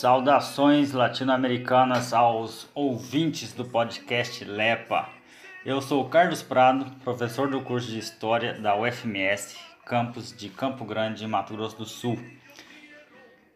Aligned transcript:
Saudações 0.00 0.92
latino-americanas 0.92 2.14
aos 2.14 2.66
ouvintes 2.74 3.52
do 3.52 3.66
podcast 3.66 4.42
Lepa. 4.46 5.10
Eu 5.62 5.82
sou 5.82 6.08
Carlos 6.08 6.42
Prado, 6.42 6.86
professor 7.04 7.50
do 7.50 7.60
curso 7.60 7.90
de 7.90 7.98
História 7.98 8.54
da 8.54 8.74
UFMS, 8.74 9.58
campus 9.84 10.34
de 10.34 10.48
Campo 10.48 10.86
Grande, 10.86 11.26
Mato 11.26 11.52
Grosso 11.52 11.76
do 11.76 11.84
Sul. 11.84 12.18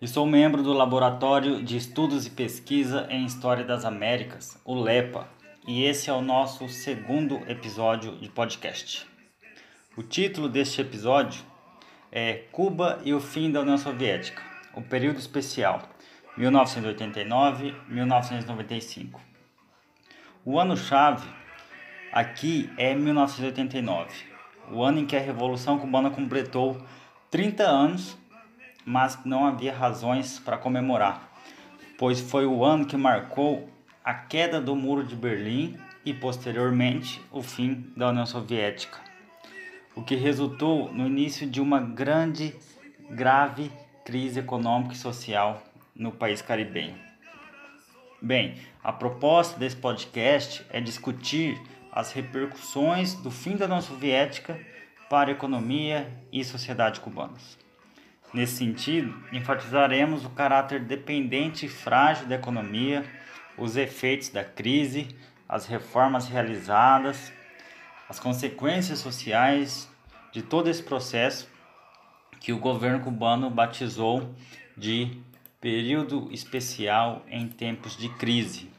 E 0.02 0.06
sou 0.06 0.26
membro 0.26 0.62
do 0.62 0.74
Laboratório 0.74 1.62
de 1.62 1.78
Estudos 1.78 2.26
e 2.26 2.30
Pesquisa 2.30 3.06
em 3.08 3.24
História 3.24 3.64
das 3.64 3.86
Américas, 3.86 4.60
o 4.66 4.74
LEPA, 4.74 5.26
e 5.66 5.82
esse 5.84 6.10
é 6.10 6.12
o 6.12 6.20
nosso 6.20 6.68
segundo 6.68 7.36
episódio 7.48 8.18
de 8.18 8.28
podcast. 8.28 9.06
O 9.96 10.02
título 10.02 10.50
deste 10.50 10.82
episódio 10.82 11.42
é 12.12 12.34
Cuba 12.52 13.00
e 13.02 13.14
o 13.14 13.20
fim 13.20 13.50
da 13.50 13.62
União 13.62 13.78
Soviética, 13.78 14.42
o 14.74 14.82
período 14.82 15.18
especial 15.18 15.93
1989-1995. 16.38 19.20
O 20.44 20.58
ano-chave 20.58 21.26
aqui 22.12 22.68
é 22.76 22.94
1989, 22.94 24.24
o 24.70 24.82
ano 24.82 24.98
em 25.00 25.06
que 25.06 25.16
a 25.16 25.20
Revolução 25.20 25.78
Cubana 25.78 26.10
completou 26.10 26.78
30 27.30 27.64
anos, 27.64 28.18
mas 28.84 29.18
não 29.24 29.46
havia 29.46 29.74
razões 29.74 30.38
para 30.38 30.58
comemorar, 30.58 31.32
pois 31.98 32.20
foi 32.20 32.44
o 32.46 32.62
ano 32.64 32.84
que 32.84 32.96
marcou 32.96 33.68
a 34.04 34.12
queda 34.12 34.60
do 34.60 34.76
Muro 34.76 35.02
de 35.02 35.16
Berlim 35.16 35.78
e 36.04 36.12
posteriormente 36.12 37.22
o 37.32 37.42
fim 37.42 37.90
da 37.96 38.10
União 38.10 38.26
Soviética, 38.26 38.98
o 39.94 40.02
que 40.02 40.14
resultou 40.14 40.92
no 40.92 41.06
início 41.06 41.48
de 41.48 41.60
uma 41.60 41.80
grande, 41.80 42.54
grave 43.10 43.72
crise 44.04 44.40
econômica 44.40 44.92
e 44.92 44.98
social 44.98 45.62
no 45.94 46.12
país 46.12 46.42
caribenho. 46.42 46.98
Bem, 48.20 48.56
a 48.82 48.92
proposta 48.92 49.58
desse 49.58 49.76
podcast 49.76 50.64
é 50.70 50.80
discutir 50.80 51.60
as 51.92 52.12
repercussões 52.12 53.14
do 53.14 53.30
fim 53.30 53.56
da 53.56 53.66
União 53.66 53.80
Soviética 53.80 54.58
para 55.08 55.30
a 55.30 55.32
economia 55.32 56.10
e 56.32 56.42
sociedade 56.44 57.00
cubanas. 57.00 57.58
Nesse 58.32 58.56
sentido, 58.56 59.14
enfatizaremos 59.32 60.24
o 60.24 60.30
caráter 60.30 60.80
dependente 60.80 61.66
e 61.66 61.68
frágil 61.68 62.26
da 62.26 62.34
economia 62.34 63.04
os 63.56 63.76
efeitos 63.76 64.28
da 64.28 64.44
crise, 64.44 65.08
as 65.48 65.66
reformas 65.66 66.28
realizadas, 66.28 67.32
as 68.08 68.18
consequências 68.18 68.98
sociais 68.98 69.88
de 70.32 70.42
todo 70.42 70.68
esse 70.68 70.82
processo 70.82 71.48
que 72.40 72.52
o 72.52 72.58
governo 72.58 73.00
cubano 73.00 73.48
batizou 73.48 74.34
de 74.76 75.22
período 75.64 76.28
especial 76.30 77.22
em 77.26 77.48
tempos 77.48 77.96
de 77.96 78.10
crise. 78.10 78.70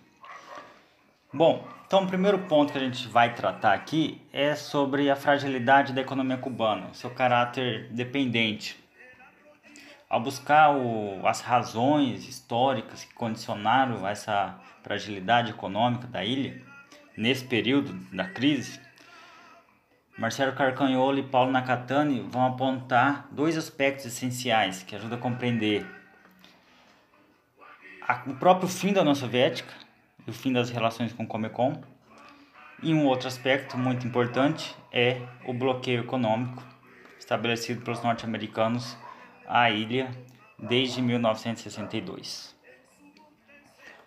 Bom, 1.33 1.67
então 1.87 2.03
o 2.03 2.07
primeiro 2.07 2.37
ponto 2.37 2.71
que 2.71 2.77
a 2.77 2.81
gente 2.81 3.07
vai 3.07 3.33
tratar 3.33 3.73
aqui 3.73 4.21
é 4.31 4.53
sobre 4.53 5.09
a 5.09 5.15
fragilidade 5.15 5.93
da 5.93 6.01
economia 6.01 6.37
cubana, 6.37 6.93
seu 6.93 7.09
caráter 7.09 7.87
dependente. 7.89 8.77
Ao 10.07 10.21
buscar 10.21 10.77
o, 10.77 11.25
as 11.25 11.41
razões 11.41 12.29
históricas 12.29 13.03
que 13.03 13.15
condicionaram 13.15 14.07
essa 14.07 14.55
fragilidade 14.83 15.49
econômica 15.49 16.05
da 16.05 16.23
ilha, 16.23 16.61
nesse 17.17 17.45
período 17.45 17.93
da 18.15 18.27
crise, 18.27 18.79
Marcelo 20.15 20.53
Carcanholo 20.53 21.17
e 21.17 21.23
Paulo 21.23 21.51
Nakatani 21.51 22.19
vão 22.29 22.45
apontar 22.45 23.27
dois 23.31 23.57
aspectos 23.57 24.05
essenciais 24.05 24.83
que 24.83 24.95
ajudam 24.95 25.17
a 25.17 25.21
compreender 25.21 26.04
o 28.27 28.35
próprio 28.35 28.69
fim 28.69 28.93
da 28.93 29.01
União 29.01 29.15
Soviética 29.15 29.73
e 30.25 30.29
o 30.29 30.33
fim 30.33 30.53
das 30.53 30.69
relações 30.69 31.11
com 31.13 31.23
o 31.23 31.27
Comecon. 31.27 31.81
E 32.83 32.93
um 32.93 33.05
outro 33.05 33.27
aspecto 33.27 33.77
muito 33.77 34.05
importante 34.05 34.75
é 34.91 35.21
o 35.45 35.53
bloqueio 35.53 36.01
econômico 36.01 36.63
estabelecido 37.17 37.81
pelos 37.81 38.03
norte-americanos 38.03 38.95
à 39.47 39.71
ilha 39.71 40.11
desde 40.59 41.01
1962. 41.01 42.55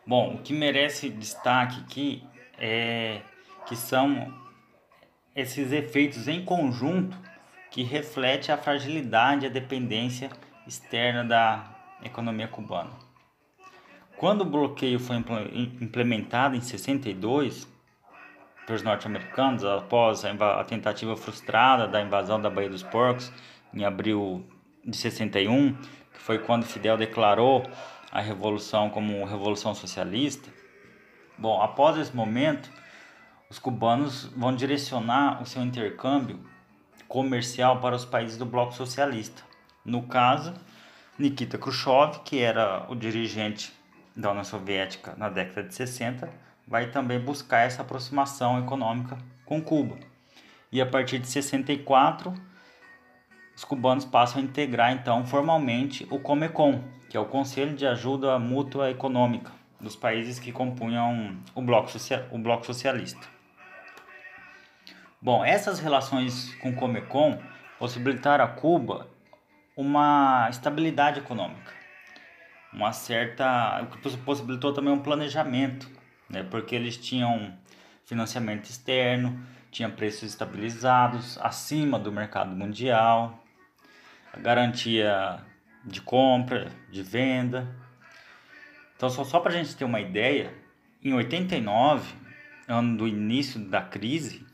Bom, 0.06 0.34
o 0.34 0.38
que 0.38 0.52
merece 0.52 1.10
destaque 1.10 1.80
aqui 1.80 2.24
é 2.56 3.20
que 3.66 3.74
são 3.74 4.32
esses 5.34 5.72
efeitos 5.72 6.28
em 6.28 6.44
conjunto 6.44 7.16
que 7.70 7.82
reflete 7.82 8.50
a 8.50 8.56
fragilidade 8.56 9.44
e 9.44 9.48
a 9.48 9.50
dependência 9.50 10.30
externa 10.66 11.24
da 11.24 11.64
economia 12.02 12.48
cubana. 12.48 13.07
Quando 14.18 14.40
o 14.40 14.44
bloqueio 14.44 14.98
foi 14.98 15.16
implementado 15.80 16.56
em 16.56 16.60
62 16.60 17.68
pelos 18.66 18.82
norte-americanos 18.82 19.64
após 19.64 20.24
a, 20.24 20.64
tentativa 20.64 21.16
frustrada 21.16 21.86
da 21.86 22.02
invasão 22.02 22.42
da 22.42 22.50
Baía 22.50 22.68
dos 22.68 22.82
Porcos 22.82 23.32
em 23.72 23.84
abril 23.84 24.44
de 24.84 24.96
61, 24.96 25.72
que 25.72 26.18
foi 26.18 26.40
quando 26.40 26.64
Fidel 26.64 26.96
declarou 26.96 27.62
a 28.10 28.20
revolução 28.20 28.90
como 28.90 29.24
revolução 29.24 29.72
socialista. 29.72 30.50
Bom, 31.38 31.62
após 31.62 31.96
esse 31.96 32.14
momento, 32.14 32.68
os 33.48 33.60
cubanos 33.60 34.24
vão 34.36 34.52
direcionar 34.52 35.40
o 35.40 35.46
seu 35.46 35.62
intercâmbio 35.62 36.40
comercial 37.06 37.80
para 37.80 37.94
os 37.94 38.04
países 38.04 38.36
do 38.36 38.44
bloco 38.44 38.74
socialista. 38.74 39.44
No 39.84 40.02
caso, 40.02 40.54
Nikita 41.16 41.56
Khrushchev, 41.56 42.18
que 42.24 42.40
era 42.40 42.84
o 42.88 42.96
dirigente 42.96 43.77
da 44.18 44.30
União 44.30 44.44
Soviética 44.44 45.14
na 45.16 45.28
década 45.30 45.62
de 45.66 45.74
60, 45.74 46.28
vai 46.66 46.90
também 46.90 47.20
buscar 47.20 47.60
essa 47.60 47.82
aproximação 47.82 48.58
econômica 48.58 49.16
com 49.46 49.62
Cuba. 49.62 49.96
E 50.70 50.82
a 50.82 50.86
partir 50.86 51.18
de 51.18 51.28
64, 51.28 52.34
os 53.56 53.64
cubanos 53.64 54.04
passam 54.04 54.42
a 54.42 54.44
integrar 54.44 54.92
então 54.92 55.24
formalmente 55.24 56.06
o 56.10 56.18
Comecon, 56.18 56.82
que 57.08 57.16
é 57.16 57.20
o 57.20 57.26
Conselho 57.26 57.74
de 57.74 57.86
Ajuda 57.86 58.38
Mútua 58.38 58.90
Econômica 58.90 59.52
dos 59.80 59.94
países 59.94 60.40
que 60.40 60.50
compunham 60.50 61.38
o 61.54 61.62
bloco, 61.62 61.90
social, 61.90 62.24
o 62.32 62.38
bloco 62.38 62.66
socialista. 62.66 63.24
Bom, 65.22 65.44
essas 65.44 65.78
relações 65.78 66.54
com 66.56 66.70
o 66.70 66.74
Comecon 66.74 67.38
possibilitaram 67.78 68.44
a 68.44 68.48
Cuba 68.48 69.08
uma 69.76 70.48
estabilidade 70.50 71.20
econômica, 71.20 71.72
uma 72.78 72.92
certa, 72.92 73.82
o 73.82 73.86
que 73.86 74.16
possibilitou 74.18 74.72
também 74.72 74.92
um 74.92 75.00
planejamento, 75.00 75.90
né, 76.30 76.44
porque 76.44 76.76
eles 76.76 76.96
tinham 76.96 77.52
financiamento 78.04 78.66
externo, 78.70 79.44
tinha 79.68 79.88
preços 79.88 80.22
estabilizados 80.22 81.36
acima 81.38 81.98
do 81.98 82.12
mercado 82.12 82.54
mundial, 82.54 83.44
garantia 84.38 85.40
de 85.84 86.00
compra, 86.00 86.70
de 86.88 87.02
venda. 87.02 87.68
Então, 88.96 89.10
só, 89.10 89.24
só 89.24 89.40
para 89.40 89.52
a 89.52 89.56
gente 89.56 89.74
ter 89.74 89.84
uma 89.84 90.00
ideia, 90.00 90.54
em 91.02 91.12
89, 91.12 92.14
ano 92.68 92.96
do 92.96 93.08
início 93.08 93.58
da 93.58 93.82
crise, 93.82 94.46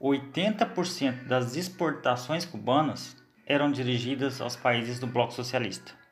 80% 0.00 1.24
das 1.24 1.56
exportações 1.56 2.46
cubanas 2.46 3.22
eram 3.44 3.70
dirigidas 3.70 4.40
aos 4.40 4.56
países 4.56 4.98
do 4.98 5.06
bloco 5.06 5.34
socialista. 5.34 6.05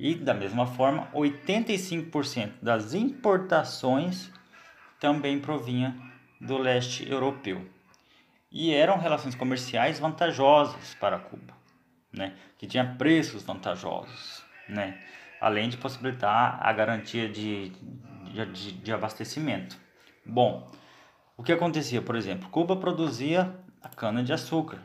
E, 0.00 0.14
da 0.14 0.32
mesma 0.32 0.66
forma, 0.66 1.08
85% 1.12 2.54
das 2.62 2.94
importações 2.94 4.32
também 4.98 5.38
provinha 5.38 5.94
do 6.40 6.56
leste 6.56 7.08
europeu. 7.08 7.64
E 8.50 8.72
eram 8.72 8.98
relações 8.98 9.34
comerciais 9.34 10.00
vantajosas 10.00 10.94
para 10.94 11.18
Cuba 11.18 11.60
né, 12.12 12.34
que 12.58 12.66
tinha 12.66 12.84
preços 12.96 13.42
vantajosos, 13.42 14.42
né, 14.68 15.00
além 15.40 15.68
de 15.68 15.76
possibilitar 15.76 16.58
a 16.60 16.72
garantia 16.72 17.28
de, 17.28 17.70
de, 18.52 18.72
de 18.72 18.92
abastecimento. 18.92 19.78
Bom, 20.24 20.70
o 21.36 21.42
que 21.42 21.52
acontecia, 21.52 22.02
por 22.02 22.16
exemplo, 22.16 22.48
Cuba 22.50 22.76
produzia 22.76 23.54
a 23.82 23.88
cana 23.88 24.22
de 24.22 24.32
açúcar. 24.32 24.78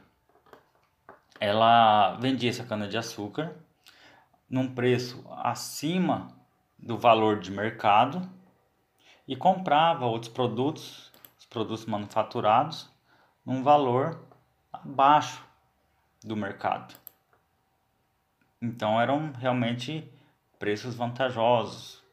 Ela 1.39 2.15
vendia 2.15 2.49
essa 2.49 2.63
cana 2.63 2.87
de 2.87 2.97
açúcar 2.97 3.53
num 4.49 4.73
preço 4.73 5.25
acima 5.31 6.27
do 6.77 6.97
valor 6.97 7.39
de 7.39 7.51
mercado 7.51 8.29
e 9.27 9.35
comprava 9.35 10.05
outros 10.05 10.31
produtos, 10.31 11.11
os 11.37 11.45
produtos 11.45 11.85
manufaturados, 11.85 12.89
num 13.45 13.63
valor 13.63 14.23
abaixo 14.71 15.43
do 16.23 16.35
mercado. 16.35 16.95
Então 18.61 18.99
eram 18.99 19.31
realmente 19.33 20.11
preços 20.57 20.95
vantajosos 20.95 22.03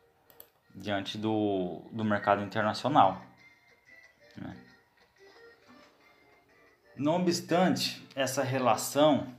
diante 0.74 1.18
do, 1.18 1.82
do 1.92 2.04
mercado 2.04 2.42
internacional. 2.42 3.22
Né? 4.36 4.56
Não 6.96 7.16
obstante, 7.16 8.06
essa 8.14 8.42
relação 8.42 9.34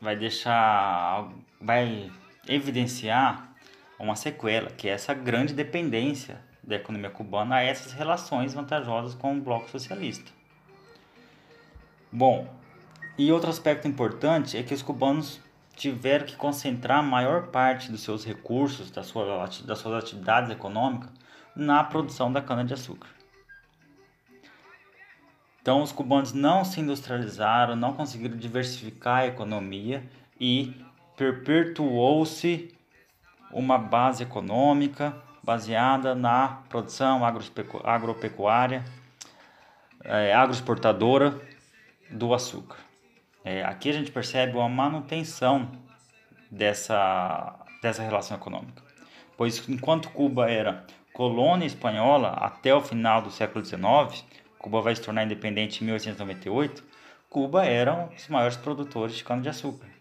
vai 0.00 0.16
deixar, 0.16 1.28
vai 1.60 2.10
evidenciar 2.48 3.52
uma 3.98 4.14
sequela, 4.14 4.70
que 4.70 4.88
é 4.88 4.92
essa 4.92 5.14
grande 5.14 5.54
dependência 5.54 6.40
da 6.62 6.76
economia 6.76 7.10
cubana 7.10 7.56
a 7.56 7.62
essas 7.62 7.92
relações 7.92 8.52
vantajosas 8.52 9.14
com 9.14 9.36
o 9.36 9.40
bloco 9.40 9.70
socialista. 9.70 10.30
Bom, 12.12 12.48
e 13.16 13.30
outro 13.32 13.50
aspecto 13.50 13.88
importante 13.88 14.56
é 14.56 14.62
que 14.62 14.74
os 14.74 14.82
cubanos 14.82 15.40
tiveram 15.74 16.26
que 16.26 16.36
concentrar 16.36 16.98
a 16.98 17.02
maior 17.02 17.48
parte 17.48 17.90
dos 17.90 18.02
seus 18.02 18.24
recursos, 18.24 18.90
das 18.90 19.06
suas, 19.06 19.60
das 19.62 19.78
suas 19.78 20.02
atividades 20.02 20.50
econômicas, 20.50 21.10
na 21.54 21.82
produção 21.84 22.32
da 22.32 22.42
cana-de-açúcar. 22.42 23.08
Então, 25.60 25.82
os 25.82 25.90
cubanos 25.90 26.32
não 26.32 26.64
se 26.64 26.80
industrializaram, 26.80 27.74
não 27.74 27.92
conseguiram 27.92 28.36
diversificar 28.36 29.22
a 29.22 29.26
economia 29.26 30.04
e 30.40 30.74
perpetuou-se 31.16 32.74
uma 33.50 33.78
base 33.78 34.22
econômica 34.22 35.16
baseada 35.42 36.14
na 36.14 36.62
produção 36.68 37.22
agropecuária, 37.84 38.84
é, 40.04 40.34
agroexportadora 40.34 41.40
do 42.10 42.34
açúcar. 42.34 42.78
É, 43.44 43.64
aqui 43.64 43.88
a 43.88 43.92
gente 43.92 44.10
percebe 44.10 44.56
uma 44.56 44.68
manutenção 44.68 45.70
dessa, 46.50 47.54
dessa 47.80 48.02
relação 48.02 48.36
econômica, 48.36 48.82
pois 49.36 49.68
enquanto 49.68 50.10
Cuba 50.10 50.50
era 50.50 50.84
colônia 51.12 51.64
espanhola 51.64 52.30
até 52.30 52.74
o 52.74 52.80
final 52.80 53.22
do 53.22 53.30
século 53.30 53.64
XIX, 53.64 54.24
Cuba 54.58 54.82
vai 54.82 54.96
se 54.96 55.02
tornar 55.02 55.24
independente 55.24 55.82
em 55.82 55.86
1898, 55.86 56.84
Cuba 57.30 57.64
era 57.64 57.94
um 57.94 58.08
dos 58.08 58.28
maiores 58.28 58.56
produtores 58.56 59.14
de 59.14 59.22
cana-de-açúcar. 59.22 59.95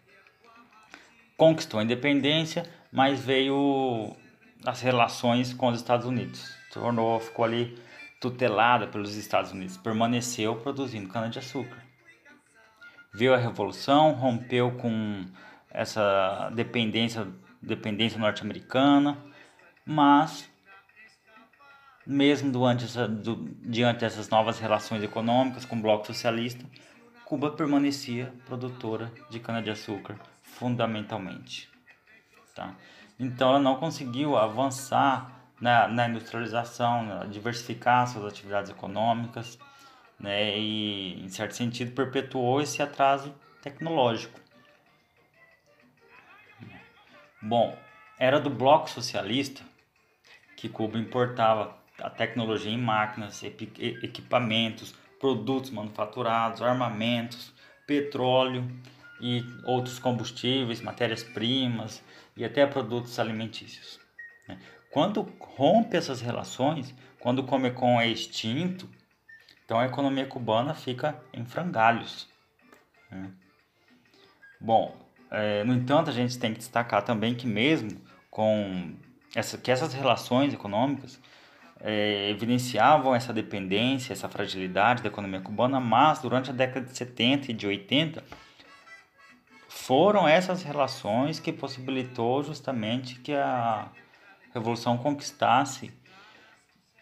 Conquistou 1.37 1.79
a 1.79 1.83
independência, 1.83 2.63
mas 2.91 3.19
veio 3.19 4.15
as 4.65 4.79
relações 4.81 5.53
com 5.53 5.67
os 5.67 5.77
Estados 5.77 6.05
Unidos. 6.05 6.55
Tornou, 6.71 7.19
ficou 7.19 7.43
ali 7.43 7.77
tutelada 8.21 8.87
pelos 8.87 9.15
Estados 9.15 9.51
Unidos, 9.51 9.75
permaneceu 9.75 10.55
produzindo 10.55 11.09
cana-de-açúcar. 11.09 11.83
Viu 13.13 13.33
a 13.33 13.37
revolução, 13.37 14.13
rompeu 14.13 14.71
com 14.77 15.25
essa 15.69 16.49
dependência, 16.55 17.27
dependência 17.61 18.17
norte-americana, 18.17 19.17
mas 19.85 20.49
mesmo 22.07 22.49
durante 22.49 22.85
essa, 22.85 23.07
do, 23.07 23.35
diante 23.61 23.99
dessas 23.99 24.29
novas 24.29 24.57
relações 24.57 25.03
econômicas 25.03 25.65
com 25.65 25.75
o 25.75 25.81
bloco 25.81 26.07
socialista, 26.07 26.65
Cuba 27.25 27.51
permanecia 27.51 28.31
produtora 28.45 29.11
de 29.29 29.39
cana-de-açúcar 29.39 30.15
fundamentalmente. 30.55 31.69
Tá? 32.55 32.73
Então 33.19 33.49
ela 33.49 33.59
não 33.59 33.75
conseguiu 33.75 34.37
avançar 34.37 35.31
na, 35.59 35.87
na 35.87 36.07
industrialização, 36.07 37.05
na, 37.05 37.25
diversificar 37.25 38.07
suas 38.07 38.25
atividades 38.25 38.71
econômicas 38.71 39.59
né, 40.19 40.57
e, 40.57 41.23
em 41.23 41.29
certo 41.29 41.55
sentido, 41.55 41.91
perpetuou 41.91 42.61
esse 42.61 42.81
atraso 42.81 43.33
tecnológico. 43.61 44.39
Bom, 47.41 47.77
era 48.17 48.39
do 48.39 48.49
bloco 48.49 48.89
socialista 48.89 49.63
que 50.55 50.69
Cuba 50.69 50.97
importava 50.97 51.77
a 52.01 52.09
tecnologia 52.09 52.71
em 52.71 52.77
máquinas, 52.77 53.43
equipamentos, 53.43 54.95
produtos 55.19 55.69
manufaturados, 55.69 56.61
armamentos, 56.61 57.53
petróleo 57.85 58.65
e 59.19 59.45
outros 59.63 59.99
combustíveis, 59.99 60.81
matérias-primas 60.81 62.03
e 62.35 62.43
até 62.43 62.65
produtos 62.65 63.19
alimentícios. 63.19 63.99
Né? 64.47 64.57
Quando 64.91 65.21
rompe 65.39 65.95
essas 65.95 66.21
relações, 66.21 66.93
quando 67.19 67.39
o 67.39 67.43
Comecon 67.43 67.99
é 67.99 68.07
extinto, 68.07 68.89
então 69.65 69.79
a 69.79 69.85
economia 69.85 70.25
cubana 70.25 70.73
fica 70.73 71.19
em 71.33 71.45
frangalhos. 71.45 72.27
Né? 73.09 73.31
Bom, 74.59 74.95
é, 75.31 75.63
no 75.63 75.73
entanto, 75.73 76.09
a 76.09 76.13
gente 76.13 76.37
tem 76.37 76.53
que 76.53 76.59
destacar 76.59 77.03
também 77.03 77.33
que 77.33 77.47
mesmo 77.47 77.89
com 78.29 78.95
essa, 79.35 79.57
que 79.57 79.71
essas 79.71 79.93
relações 79.93 80.53
econômicas 80.53 81.19
é, 81.79 82.29
evidenciavam 82.29 83.13
essa 83.13 83.33
dependência, 83.33 84.13
essa 84.13 84.29
fragilidade 84.29 85.01
da 85.01 85.09
economia 85.09 85.41
cubana, 85.41 85.79
mas 85.79 86.19
durante 86.19 86.49
a 86.49 86.53
década 86.53 86.85
de 86.85 86.97
70 86.97 87.51
e 87.51 87.53
de 87.53 87.67
80 87.67 88.23
foram 89.75 90.25
essas 90.25 90.63
relações 90.63 91.39
que 91.39 91.51
possibilitou 91.51 92.41
justamente 92.41 93.19
que 93.19 93.33
a 93.33 93.91
revolução 94.53 94.97
conquistasse 94.97 95.93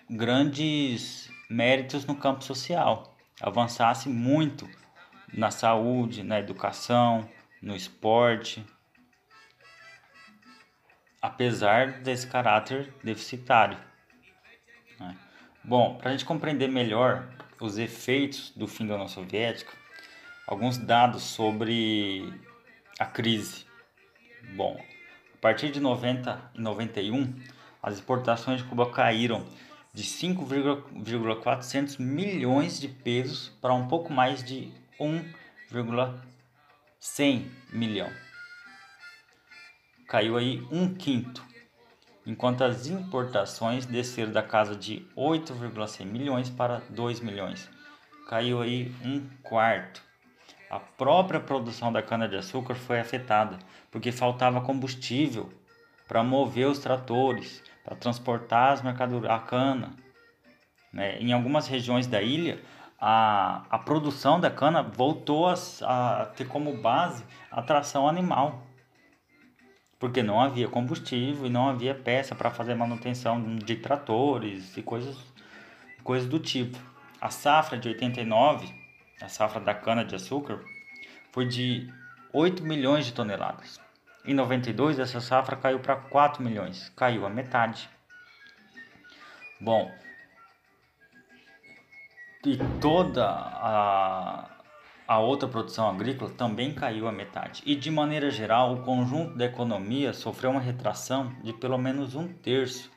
grandes 0.10 1.30
méritos 1.48 2.04
no 2.04 2.16
campo 2.16 2.44
social, 2.44 3.16
avançasse 3.40 4.10
muito 4.10 4.68
na 5.32 5.52
saúde, 5.52 6.24
na 6.24 6.40
educação, 6.40 7.30
no 7.62 7.76
esporte, 7.76 8.66
apesar 11.22 12.02
desse 12.02 12.26
caráter 12.26 12.92
deficitário. 13.04 13.78
Né? 15.00 15.16
Bom, 15.64 15.96
para 15.96 16.10
a 16.10 16.12
gente 16.12 16.26
compreender 16.26 16.68
melhor 16.68 17.30
os 17.62 17.78
efeitos 17.78 18.52
do 18.56 18.68
fim 18.68 18.88
da 18.88 18.96
União 18.96 19.08
Soviética, 19.08 19.72
alguns 20.48 20.78
dados 20.78 21.22
sobre 21.22 22.34
a 23.00 23.06
crise. 23.06 23.66
Bom, 24.56 24.78
a 25.34 25.38
partir 25.38 25.72
de 25.72 25.80
90 25.80 26.52
e 26.56 26.62
91, 26.62 27.34
as 27.82 27.96
exportações 27.96 28.62
de 28.62 28.68
Cuba 28.68 28.92
caíram 28.92 29.46
de 29.94 30.04
5,400 30.04 31.98
milhões 31.98 32.80
de 32.80 32.88
pesos 32.88 33.50
para 33.62 33.74
um 33.74 33.88
pouco 33.88 34.12
mais 34.12 34.44
de 34.44 34.72
1,100 35.00 37.52
milhão. 37.72 38.12
Caiu 40.08 40.38
aí 40.38 40.66
um 40.72 40.94
quinto 40.94 41.44
enquanto 42.26 42.64
as 42.64 42.88
importações 42.88 43.86
desceram 43.86 44.32
da 44.32 44.42
casa 44.42 44.76
de 44.76 45.06
8,6 45.16 46.06
milhões 46.06 46.50
para 46.50 46.82
2 46.90 47.20
milhões. 47.20 47.70
Caiu 48.28 48.62
aí 48.62 48.94
um 49.04 49.28
quarto. 49.42 50.02
A 50.70 50.80
própria 50.80 51.40
produção 51.40 51.92
da 51.92 52.02
cana-de-açúcar 52.02 52.76
foi 52.76 53.00
afetada, 53.00 53.60
porque 53.92 54.12
faltava 54.12 54.62
combustível 54.62 55.50
para 56.08 56.24
mover 56.24 56.68
os 56.68 56.80
tratores, 56.80 57.64
para 57.84 57.96
transportar 57.96 58.74
as 58.74 58.82
mercadorias, 58.82 59.32
a 59.32 59.40
cana. 59.40 59.94
Né? 60.92 61.18
Em 61.20 61.32
algumas 61.32 61.68
regiões 61.68 62.08
da 62.08 62.22
ilha, 62.22 62.62
a, 63.00 63.64
a 63.70 63.80
produção 63.80 64.40
da 64.40 64.50
cana 64.50 64.82
voltou 64.82 65.48
a, 65.48 65.54
a 65.82 66.26
ter 66.28 66.48
como 66.48 66.76
base 66.78 67.24
a 67.52 67.62
tração 67.62 68.08
animal 68.08 68.64
porque 70.04 70.22
não 70.22 70.42
havia 70.42 70.68
combustível 70.68 71.46
e 71.46 71.50
não 71.50 71.70
havia 71.70 71.96
peça 71.96 72.36
para 72.36 72.52
fazer 72.52 72.76
manutenção 72.76 73.56
de 73.56 73.78
tratores 73.78 74.76
e 74.76 74.82
coisas, 74.82 75.16
coisas 76.04 76.28
do 76.28 76.40
tipo. 76.40 76.78
A 77.22 77.30
safra 77.30 77.78
de 77.78 77.88
89, 77.88 78.68
a 79.24 79.28
safra 79.28 79.60
da 79.60 79.74
cana 79.74 80.04
de 80.04 80.16
açúcar, 80.16 80.60
foi 81.32 81.48
de 81.48 81.92
8 82.32 82.64
milhões 82.64 83.06
de 83.06 83.14
toneladas. 83.14 83.80
Em 84.26 84.34
92 84.34 85.00
essa 85.00 85.20
safra 85.20 85.56
caiu 85.56 85.80
para 85.80 85.96
4 85.96 86.44
milhões, 86.44 86.90
caiu 86.96 87.26
a 87.26 87.30
metade. 87.30 87.90
Bom, 89.60 89.92
e 92.46 92.58
toda 92.80 93.26
a 93.26 94.54
a 95.08 95.20
outra 95.20 95.50
produção 95.50 95.90
agrícola 95.90 96.32
também 96.32 96.74
caiu 96.74 97.08
a 97.08 97.12
metade. 97.12 97.62
E 97.66 97.76
de 97.76 97.92
maneira 97.92 98.32
geral, 98.32 98.74
o 98.74 98.84
conjunto 98.84 99.36
da 99.36 99.46
economia 99.46 100.14
sofreu 100.14 100.52
uma 100.52 100.62
retração 100.62 101.36
de 101.44 101.52
pelo 101.54 101.78
menos 101.78 102.16
um 102.16 102.28
terço 102.28 102.90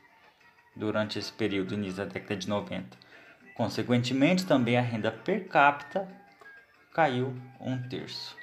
durante 0.74 1.18
esse 1.18 1.32
período, 1.32 1.74
início 1.74 1.96
da 1.96 2.04
década 2.04 2.36
de 2.36 2.48
90. 2.48 2.96
Consequentemente, 3.56 4.44
também 4.44 4.76
a 4.76 4.82
renda 4.82 5.10
per 5.10 5.48
capita 5.48 6.06
caiu 6.92 7.34
um 7.60 7.88
terço. 7.88 8.36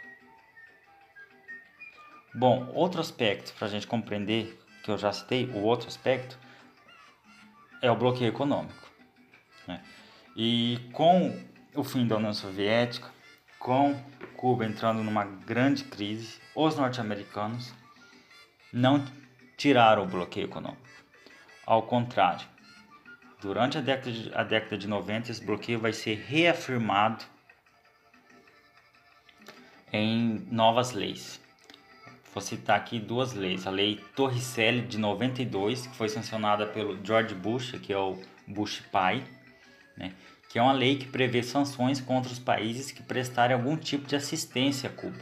Bom, 2.34 2.72
outro 2.74 3.00
aspecto 3.00 3.54
para 3.54 3.68
a 3.68 3.70
gente 3.70 3.86
compreender, 3.86 4.60
que 4.84 4.90
eu 4.90 4.98
já 4.98 5.14
citei, 5.14 5.46
o 5.52 5.60
outro 5.60 5.88
aspecto 5.88 6.38
é 7.80 7.92
o 7.92 7.96
bloqueio 7.96 8.30
econômico. 8.30 8.90
Né? 9.68 9.84
E 10.36 10.80
com 10.92 11.40
o 11.76 11.84
fim 11.84 12.08
da 12.08 12.18
União 12.18 12.34
Soviética, 12.34 13.08
com 13.60 13.96
Cuba 14.36 14.66
entrando 14.66 15.04
numa 15.04 15.24
grande 15.24 15.84
crise, 15.84 16.42
os 16.56 16.76
norte-americanos 16.76 17.72
não 18.74 19.06
tiraram 19.56 20.04
o 20.04 20.08
bloqueio 20.08 20.46
econômico. 20.46 20.82
Ao 21.66 21.84
contrário, 21.84 22.46
durante 23.44 23.78
a 23.78 23.82
década, 23.82 24.10
de, 24.10 24.32
a 24.34 24.42
década 24.42 24.78
de 24.78 24.88
90, 24.88 25.30
esse 25.30 25.44
bloqueio 25.44 25.78
vai 25.78 25.92
ser 25.92 26.16
reafirmado 26.28 27.26
em 29.92 30.48
novas 30.50 30.94
leis. 30.94 31.42
Vou 32.34 32.42
citar 32.42 32.78
aqui 32.78 33.00
duas 33.00 33.34
leis. 33.34 33.68
A 33.68 33.70
Lei 33.70 33.98
Torricelli 34.16 34.82
de 34.82 34.98
92, 34.98 35.88
que 35.88 35.96
foi 35.96 36.08
sancionada 36.08 36.66
pelo 36.66 36.98
George 37.06 37.36
Bush, 37.36 37.74
que 37.82 37.92
é 37.92 37.98
o 37.98 38.18
Bush 38.48 38.82
pai, 38.92 39.22
né? 39.98 40.14
que 40.50 40.58
é 40.58 40.62
uma 40.62 40.72
lei 40.72 40.96
que 40.96 41.08
prevê 41.08 41.44
sanções 41.44 42.00
contra 42.00 42.32
os 42.32 42.40
países 42.40 42.92
que 42.92 43.04
prestarem 43.04 43.56
algum 43.56 43.76
tipo 43.76 44.08
de 44.08 44.16
assistência 44.16 44.90
a 44.90 44.94
Cuba. 44.94 45.20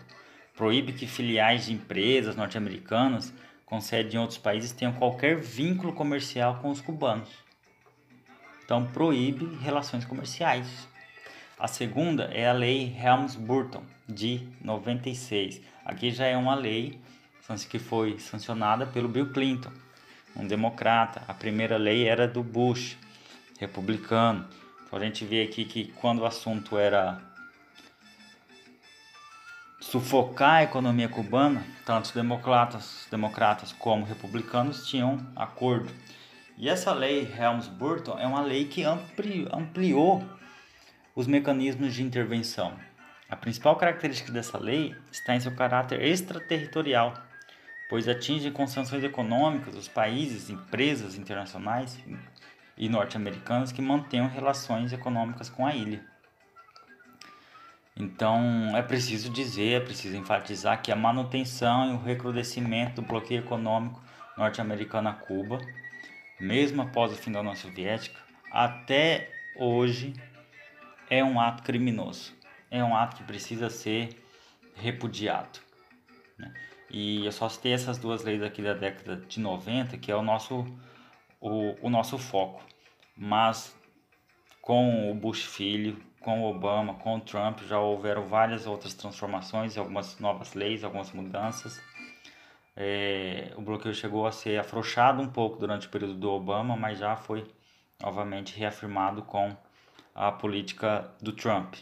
Proíbe 0.56 0.94
que 0.94 1.08
filiais 1.08 1.66
de 1.66 1.74
empresas 1.74 2.36
norte-americanas 2.36 3.34
com 3.66 3.82
sede 3.82 4.16
em 4.16 4.20
outros 4.20 4.38
países 4.38 4.72
tenham 4.72 4.94
qualquer 4.94 5.40
vínculo 5.40 5.92
comercial 5.92 6.60
com 6.62 6.70
os 6.70 6.82
cubanos. 6.82 7.51
Então 8.72 8.86
proíbe 8.86 9.58
relações 9.62 10.06
comerciais. 10.06 10.88
A 11.60 11.68
segunda 11.68 12.30
é 12.32 12.48
a 12.48 12.54
Lei 12.54 12.96
Helms-Burton 12.98 13.84
de 14.08 14.48
96. 14.64 15.60
Aqui 15.84 16.10
já 16.10 16.28
é 16.28 16.38
uma 16.38 16.56
lei 16.56 16.98
que 17.70 17.78
foi 17.78 18.18
sancionada 18.18 18.86
pelo 18.86 19.10
Bill 19.10 19.30
Clinton, 19.34 19.74
um 20.38 20.48
democrata. 20.48 21.22
A 21.28 21.34
primeira 21.34 21.76
lei 21.76 22.08
era 22.08 22.26
do 22.30 22.42
Bush, 22.42 22.98
republicano. 23.60 24.48
Então 24.88 24.98
a 24.98 25.04
gente 25.04 25.26
vê 25.26 25.42
aqui 25.44 25.66
que 25.66 25.92
quando 26.00 26.20
o 26.20 26.26
assunto 26.26 26.78
era 26.78 27.20
sufocar 29.82 30.60
a 30.60 30.64
economia 30.64 31.10
cubana, 31.10 31.62
tanto 31.86 32.14
democratas, 32.14 33.06
democratas 33.12 33.74
como 33.74 34.06
republicanos 34.06 34.88
tinham 34.88 35.20
acordo. 35.36 35.92
E 36.58 36.70
essa 36.70 36.94
lei 36.94 37.32
Helms-Burton 37.38 38.20
é 38.20 38.28
uma 38.28 38.42
lei 38.42 38.66
que 38.66 38.84
ampliou 38.84 40.24
os 41.16 41.28
mecanismos 41.28 41.94
de 41.94 42.04
intervenção. 42.04 42.78
A 43.30 43.36
principal 43.36 43.76
característica 43.76 44.32
dessa 44.32 44.58
lei 44.58 44.96
está 45.12 45.36
em 45.36 45.40
seu 45.40 45.56
caráter 45.56 46.02
extraterritorial, 46.02 47.14
pois 47.90 48.08
atinge 48.08 48.52
com 48.52 48.68
sanções 48.68 49.04
econômicas 49.04 49.76
os 49.76 49.88
países, 49.88 50.50
empresas 50.50 51.18
internacionais 51.18 51.98
e 52.78 52.90
norte-americanas 52.90 53.72
que 53.72 53.82
mantenham 53.82 54.28
relações 54.28 54.92
econômicas 54.94 55.50
com 55.50 55.66
a 55.66 55.74
ilha. 55.74 56.04
Então 57.96 58.76
é 58.76 58.82
preciso 58.82 59.30
dizer, 59.30 59.82
é 59.82 59.86
preciso 59.86 60.16
enfatizar 60.16 60.82
que 60.82 60.92
a 60.92 60.96
manutenção 60.96 61.92
e 61.92 61.94
o 61.94 62.02
recrudescimento 62.02 63.02
do 63.02 63.08
bloqueio 63.08 63.42
econômico 63.42 64.02
norte-americano 64.38 65.10
a 65.10 65.14
Cuba, 65.14 65.60
mesmo 66.42 66.82
após 66.82 67.14
o 67.14 67.16
fim 67.16 67.32
da 67.32 67.40
União 67.40 67.56
Soviética, 67.56 68.20
até 68.52 69.32
hoje 69.56 70.14
é 71.10 71.24
um 71.24 71.40
ato 71.40 71.64
criminoso, 71.64 72.34
é 72.70 72.84
um 72.84 72.96
ato 72.96 73.18
que 73.18 73.24
precisa 73.24 73.70
ser 73.70 74.10
repudiado. 74.76 75.60
Né? 76.38 76.54
E 76.90 77.26
eu 77.26 77.32
só 77.32 77.48
citei 77.48 77.74
essas 77.74 77.98
duas 77.98 78.24
leis 78.24 78.42
aqui 78.42 78.62
da 78.62 78.74
década 78.74 79.18
de 79.18 79.40
90, 79.40 79.98
que 79.98 80.12
é 80.12 80.16
o 80.16 80.22
nosso, 80.22 80.66
o, 81.40 81.76
o 81.82 81.90
nosso 81.90 82.18
foco. 82.18 82.64
Mas 83.16 83.78
com 84.62 85.12
o 85.12 85.16
Bush 85.16 85.46
filho, 85.46 85.98
com 86.20 86.42
o 86.42 86.50
Obama, 86.50 86.96
com 86.96 87.18
o 87.18 87.22
Trump, 87.22 87.60
já 87.62 87.80
houveram 87.80 88.26
várias 88.26 88.66
outras 88.66 88.94
transformações, 88.94 89.78
algumas 89.78 90.20
novas 90.20 90.54
leis, 90.54 90.84
algumas 90.84 91.12
mudanças. 91.12 91.82
É, 92.76 93.54
o 93.58 93.62
bloqueio 93.62 93.94
chegou 93.94 94.26
a 94.26 94.32
ser 94.32 94.60
afrouxado 94.60 95.22
um 95.22 95.28
pouco 95.28 95.58
durante 95.58 95.88
o 95.88 95.90
período 95.90 96.16
do 96.16 96.30
Obama, 96.30 96.76
mas 96.76 97.00
já 97.00 97.16
foi 97.16 97.46
novamente 98.02 98.58
reafirmado 98.58 99.24
com 99.24 99.56
a 100.16 100.32
política 100.32 101.12
do 101.22 101.34
Trump. 101.34 101.76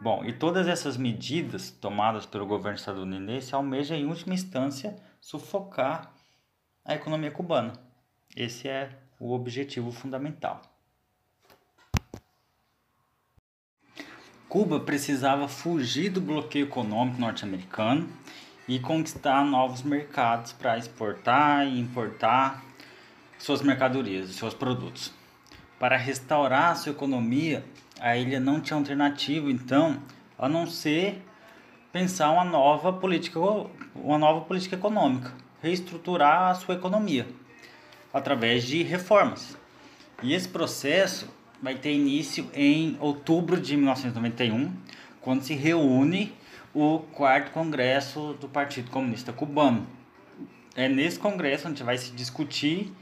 Bom, 0.00 0.24
e 0.24 0.32
todas 0.32 0.66
essas 0.66 0.96
medidas 0.96 1.70
tomadas 1.70 2.24
pelo 2.24 2.46
governo 2.46 2.78
estadunidense 2.78 3.54
almejam, 3.54 3.96
em 3.96 4.06
última 4.06 4.34
instância, 4.34 4.96
sufocar 5.20 6.10
a 6.84 6.94
economia 6.94 7.30
cubana. 7.30 7.72
Esse 8.34 8.68
é 8.68 8.90
o 9.18 9.34
objetivo 9.34 9.92
fundamental. 9.92 10.62
Cuba 14.48 14.80
precisava 14.80 15.46
fugir 15.46 16.10
do 16.10 16.20
bloqueio 16.20 16.66
econômico 16.66 17.20
norte-americano 17.20 18.08
e 18.70 18.78
conquistar 18.78 19.44
novos 19.44 19.82
mercados 19.82 20.52
para 20.52 20.78
exportar 20.78 21.66
e 21.66 21.80
importar 21.80 22.64
suas 23.36 23.62
mercadorias, 23.62 24.30
seus 24.30 24.54
produtos. 24.54 25.12
Para 25.76 25.96
restaurar 25.96 26.76
sua 26.76 26.92
economia, 26.92 27.64
a 27.98 28.16
ilha 28.16 28.38
não 28.38 28.60
tinha 28.60 28.78
alternativa, 28.78 29.50
então, 29.50 30.00
a 30.38 30.48
não 30.48 30.68
ser 30.68 31.20
pensar 31.90 32.30
uma 32.30 32.44
nova 32.44 32.92
política, 32.92 33.40
uma 33.92 34.18
nova 34.18 34.42
política 34.42 34.76
econômica, 34.76 35.34
reestruturar 35.60 36.50
a 36.50 36.54
sua 36.54 36.76
economia 36.76 37.26
através 38.14 38.62
de 38.62 38.84
reformas. 38.84 39.58
E 40.22 40.32
esse 40.32 40.46
processo 40.46 41.28
vai 41.60 41.74
ter 41.74 41.92
início 41.92 42.48
em 42.54 42.96
outubro 43.00 43.60
de 43.60 43.76
1991, 43.76 44.72
quando 45.20 45.42
se 45.42 45.54
reúne 45.54 46.38
o 46.72 47.00
quarto 47.12 47.50
congresso 47.50 48.34
do 48.40 48.48
Partido 48.48 48.90
Comunista 48.90 49.32
Cubano. 49.32 49.86
É 50.76 50.88
nesse 50.88 51.18
congresso 51.18 51.68
onde 51.68 51.82
vai 51.82 51.98
se 51.98 52.12
discutir 52.12 52.92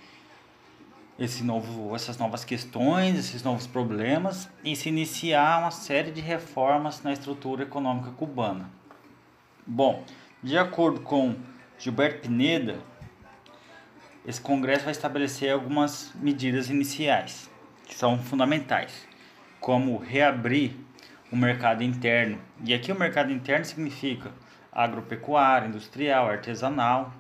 esse 1.19 1.43
novo, 1.43 1.95
essas 1.95 2.17
novas 2.17 2.45
questões, 2.45 3.19
esses 3.19 3.43
novos 3.43 3.67
problemas 3.67 4.49
e 4.65 4.75
se 4.75 4.89
iniciar 4.89 5.59
uma 5.59 5.71
série 5.71 6.11
de 6.11 6.21
reformas 6.21 7.03
na 7.03 7.13
estrutura 7.13 7.65
econômica 7.65 8.11
cubana. 8.13 8.71
Bom, 9.67 10.03
de 10.43 10.57
acordo 10.57 11.01
com 11.01 11.35
Gilberto 11.79 12.23
Pineda, 12.23 12.79
esse 14.25 14.41
congresso 14.41 14.85
vai 14.85 14.93
estabelecer 14.93 15.53
algumas 15.53 16.13
medidas 16.15 16.71
iniciais 16.71 17.51
que 17.87 17.95
são 17.95 18.19
fundamentais, 18.19 19.07
como 19.61 19.99
reabrir 19.99 20.77
o 21.31 21.37
mercado 21.37 21.83
interno. 21.83 22.39
E 22.65 22.75
aqui 22.75 22.91
o 22.91 22.99
mercado 22.99 23.33
interno 23.33 23.65
significa 23.65 24.33
agropecuário, 24.73 25.69
industrial, 25.69 26.29
artesanal 26.29 27.13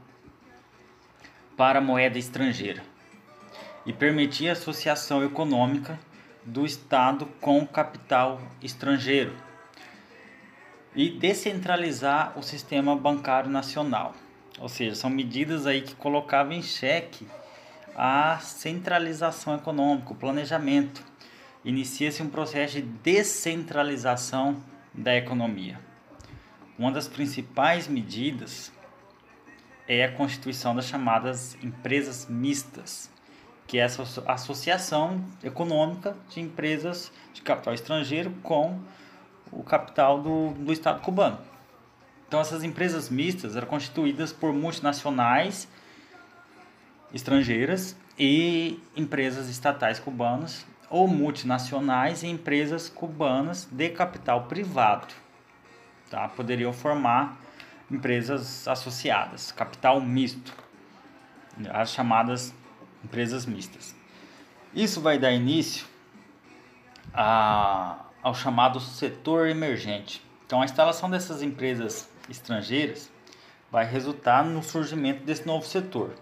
para 1.56 1.80
moeda 1.80 2.18
estrangeira 2.18 2.82
e 3.84 3.92
permitir 3.92 4.48
a 4.48 4.52
associação 4.52 5.24
econômica 5.24 5.98
do 6.44 6.64
Estado 6.64 7.26
com 7.40 7.66
capital 7.66 8.40
estrangeiro 8.62 9.34
e 10.94 11.10
descentralizar 11.10 12.38
o 12.38 12.42
sistema 12.42 12.96
bancário 12.96 13.50
nacional. 13.50 14.14
Ou 14.58 14.68
seja, 14.68 14.94
são 14.94 15.10
medidas 15.10 15.66
aí 15.66 15.82
que 15.82 15.94
colocavam 15.94 16.52
em 16.52 16.62
xeque 16.62 17.26
a 17.96 18.38
centralização 18.38 19.56
econômica, 19.56 20.12
o 20.12 20.16
planejamento. 20.16 21.02
Inicia-se 21.64 22.22
um 22.22 22.28
processo 22.30 22.74
de 22.74 22.82
descentralização 22.82 24.62
da 24.94 25.16
economia. 25.16 25.80
Uma 26.78 26.92
das 26.92 27.08
principais 27.08 27.88
medidas 27.88 28.72
é 29.88 30.04
a 30.04 30.12
constituição 30.12 30.76
das 30.76 30.86
chamadas 30.86 31.56
empresas 31.62 32.26
mistas, 32.28 33.10
que 33.66 33.78
é 33.78 33.82
essa 33.82 34.02
associação 34.26 35.24
econômica 35.42 36.16
de 36.30 36.40
empresas 36.40 37.10
de 37.34 37.42
capital 37.42 37.74
estrangeiro 37.74 38.30
com 38.42 38.78
o 39.50 39.62
capital 39.64 40.22
do, 40.22 40.52
do 40.52 40.72
Estado 40.72 41.00
cubano. 41.00 41.38
Então, 42.28 42.40
essas 42.40 42.62
empresas 42.62 43.08
mistas 43.08 43.56
eram 43.56 43.66
constituídas 43.66 44.32
por 44.32 44.52
multinacionais 44.52 45.66
estrangeiras 47.12 47.96
e 48.18 48.78
empresas 48.94 49.48
estatais 49.48 49.98
cubanas 49.98 50.66
ou 50.90 51.06
multinacionais 51.06 52.22
e 52.22 52.26
empresas 52.26 52.88
cubanas 52.88 53.68
de 53.70 53.88
capital 53.90 54.44
privado. 54.44 55.14
Tá? 56.10 56.28
Poderiam 56.28 56.72
formar 56.72 57.38
empresas 57.90 58.66
associadas, 58.66 59.52
capital 59.52 60.00
misto, 60.00 60.54
as 61.70 61.90
chamadas 61.90 62.54
empresas 63.04 63.46
mistas. 63.46 63.94
Isso 64.74 65.00
vai 65.00 65.18
dar 65.18 65.32
início 65.32 65.86
a, 67.12 67.98
ao 68.22 68.34
chamado 68.34 68.80
setor 68.80 69.48
emergente. 69.48 70.22
Então, 70.46 70.62
a 70.62 70.64
instalação 70.64 71.10
dessas 71.10 71.42
empresas 71.42 72.08
estrangeiras 72.28 73.10
vai 73.70 73.84
resultar 73.84 74.44
no 74.44 74.62
surgimento 74.62 75.24
desse 75.24 75.46
novo 75.46 75.66
setor, 75.66 76.14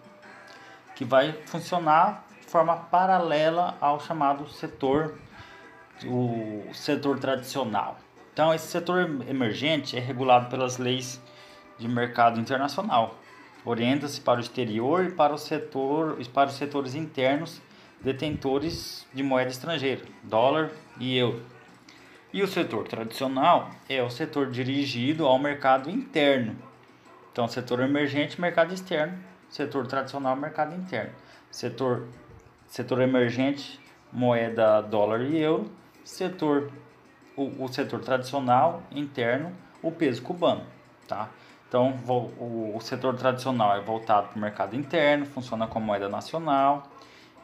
que 0.94 1.04
vai 1.04 1.32
funcionar 1.46 2.25
forma 2.56 2.74
paralela 2.74 3.76
ao 3.82 4.00
chamado 4.00 4.48
setor, 4.48 5.14
o 6.06 6.64
setor 6.72 7.18
tradicional. 7.18 7.98
Então, 8.32 8.54
esse 8.54 8.66
setor 8.68 9.02
emergente 9.28 9.94
é 9.94 10.00
regulado 10.00 10.48
pelas 10.48 10.78
leis 10.78 11.20
de 11.78 11.86
mercado 11.86 12.40
internacional, 12.40 13.18
orienta-se 13.62 14.22
para 14.22 14.38
o 14.38 14.40
exterior 14.40 15.04
e 15.04 15.10
para 15.10 15.34
o 15.34 15.38
setor, 15.38 16.16
para 16.32 16.48
os 16.48 16.56
setores 16.56 16.94
internos 16.94 17.60
detentores 18.00 19.06
de 19.12 19.22
moeda 19.22 19.50
estrangeira, 19.50 20.00
dólar 20.22 20.70
e 20.98 21.14
euro. 21.14 21.42
E 22.32 22.42
o 22.42 22.48
setor 22.48 22.88
tradicional 22.88 23.70
é 23.86 24.02
o 24.02 24.08
setor 24.08 24.50
dirigido 24.50 25.26
ao 25.26 25.38
mercado 25.38 25.90
interno. 25.90 26.56
Então, 27.30 27.46
setor 27.48 27.80
emergente, 27.80 28.40
mercado 28.40 28.72
externo. 28.72 29.18
Setor 29.50 29.86
tradicional, 29.86 30.34
mercado 30.36 30.74
interno. 30.74 31.12
Setor, 31.50 32.08
setor 32.68 33.00
emergente, 33.00 33.80
moeda 34.12 34.80
dólar 34.80 35.22
e 35.22 35.38
euro. 35.38 35.70
Setor, 36.04 36.70
o, 37.36 37.64
o 37.64 37.68
setor 37.68 38.00
tradicional, 38.00 38.82
interno, 38.90 39.52
o 39.82 39.90
peso 39.90 40.22
cubano. 40.22 40.64
Tá? 41.06 41.28
Então, 41.68 41.98
o, 42.06 42.76
o 42.76 42.80
setor 42.80 43.16
tradicional 43.16 43.76
é 43.76 43.80
voltado 43.80 44.28
para 44.28 44.36
o 44.36 44.40
mercado 44.40 44.76
interno, 44.76 45.26
funciona 45.26 45.66
como 45.66 45.86
moeda 45.86 46.08
nacional 46.08 46.88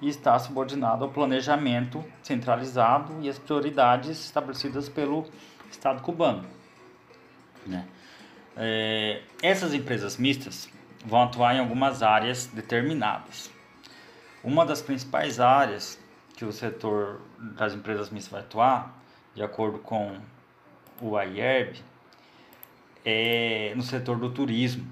e 0.00 0.08
está 0.08 0.38
subordinado 0.38 1.04
ao 1.04 1.10
planejamento 1.10 2.04
centralizado 2.22 3.14
e 3.20 3.28
as 3.28 3.38
prioridades 3.38 4.24
estabelecidas 4.24 4.88
pelo 4.88 5.24
Estado 5.70 6.02
cubano. 6.02 6.44
Né? 7.66 7.86
É, 8.56 9.22
essas 9.42 9.72
empresas 9.72 10.16
mistas 10.16 10.68
vão 11.04 11.22
atuar 11.22 11.54
em 11.54 11.60
algumas 11.60 12.02
áreas 12.02 12.46
determinadas. 12.46 13.50
Uma 14.44 14.66
das 14.66 14.82
principais 14.82 15.38
áreas 15.38 15.98
que 16.36 16.44
o 16.44 16.52
setor 16.52 17.20
das 17.38 17.74
empresas 17.74 18.10
mistas 18.10 18.32
vai 18.32 18.40
atuar, 18.40 19.02
de 19.34 19.42
acordo 19.42 19.78
com 19.78 20.16
o 21.00 21.20
IERB, 21.20 21.78
é 23.04 23.72
no 23.76 23.82
setor 23.82 24.18
do 24.18 24.30
turismo. 24.30 24.86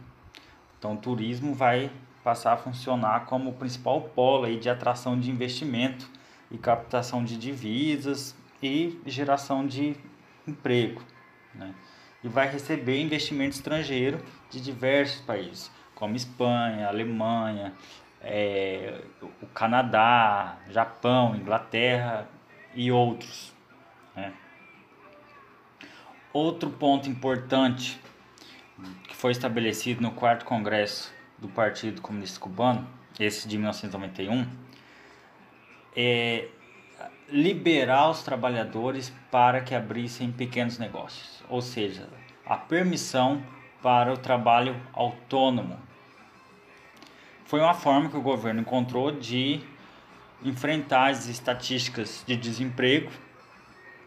Então, 0.79 0.95
o 0.95 0.97
turismo 0.97 1.55
vai 1.55 1.91
passar 2.23 2.53
a 2.53 2.57
funcionar 2.57 3.27
como 3.27 3.51
o 3.51 3.53
principal 3.55 4.01
polo 4.01 4.45
aí 4.45 4.59
de 4.59 4.69
atração 4.69 5.19
de 5.19 5.31
investimento 5.31 6.09
e 6.51 6.57
captação 6.57 7.25
de 7.25 7.37
divisas 7.37 8.37
e 8.63 9.01
geração 9.07 9.67
de 9.67 9.97
emprego. 10.47 11.03
Né? 11.55 11.75
E 12.23 12.29
vai 12.29 12.49
receber 12.49 13.01
investimento 13.01 13.57
estrangeiro 13.57 14.21
de 14.51 14.61
diversos 14.61 15.21
países, 15.23 15.71
como 15.95 16.15
Espanha, 16.15 16.89
Alemanha, 16.89 17.75
é, 18.23 19.01
o 19.41 19.47
Canadá, 19.49 20.59
Japão, 20.71 21.35
Inglaterra 21.35 22.29
e 22.75 22.93
outros. 22.93 23.53
Né? 24.15 24.33
Outro 26.33 26.71
ponto 26.71 27.09
importante 27.09 28.01
que 29.09 29.17
foi 29.17 29.33
estabelecido 29.33 30.01
no 30.01 30.13
quarto 30.13 30.45
congresso 30.45 31.13
do 31.39 31.49
Partido 31.49 32.01
Comunista 32.01 32.39
Cubano, 32.39 32.87
esse 33.19 33.49
de 33.49 33.59
1991, 33.59 34.47
é 35.97 36.49
liberar 37.29 38.11
os 38.11 38.23
trabalhadores 38.23 39.13
para 39.31 39.61
que 39.61 39.75
abrissem 39.75 40.31
pequenos 40.33 40.79
negócios, 40.79 41.43
ou 41.49 41.61
seja, 41.61 42.09
a 42.45 42.57
permissão 42.57 43.43
para 43.83 44.13
o 44.13 44.17
trabalho 44.17 44.77
autônomo. 44.93 45.79
Foi 47.51 47.59
uma 47.59 47.75
forma 47.75 48.09
que 48.09 48.17
o 48.17 48.23
governo 48.23 48.61
encontrou 48.61 49.11
de 49.11 49.61
enfrentar 50.41 51.11
as 51.11 51.27
estatísticas 51.27 52.23
de 52.25 52.37
desemprego 52.37 53.11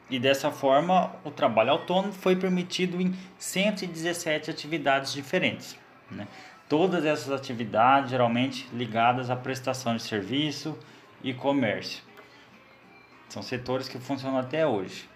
e 0.10 0.18
dessa 0.18 0.50
forma 0.50 1.14
o 1.26 1.30
trabalho 1.30 1.72
autônomo 1.72 2.14
foi 2.14 2.38
permitido 2.38 3.02
em 3.02 3.14
117 3.38 4.50
atividades 4.50 5.12
diferentes. 5.12 5.78
Né? 6.10 6.26
Todas 6.70 7.04
essas 7.04 7.32
atividades 7.32 8.12
geralmente 8.12 8.66
ligadas 8.72 9.30
à 9.30 9.36
prestação 9.36 9.94
de 9.94 10.04
serviço 10.04 10.80
e 11.22 11.34
comércio. 11.34 12.02
São 13.28 13.44
setores 13.44 13.90
que 13.90 14.00
funcionam 14.00 14.40
até 14.40 14.66
hoje. 14.66 15.10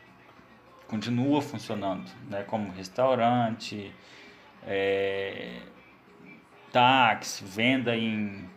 Continua 0.86 1.42
funcionando, 1.42 2.12
né? 2.30 2.44
como 2.44 2.74
restaurante, 2.74 3.90
é, 4.66 5.62
táxi, 6.78 7.44
venda 7.44 7.98
em, 7.98 8.48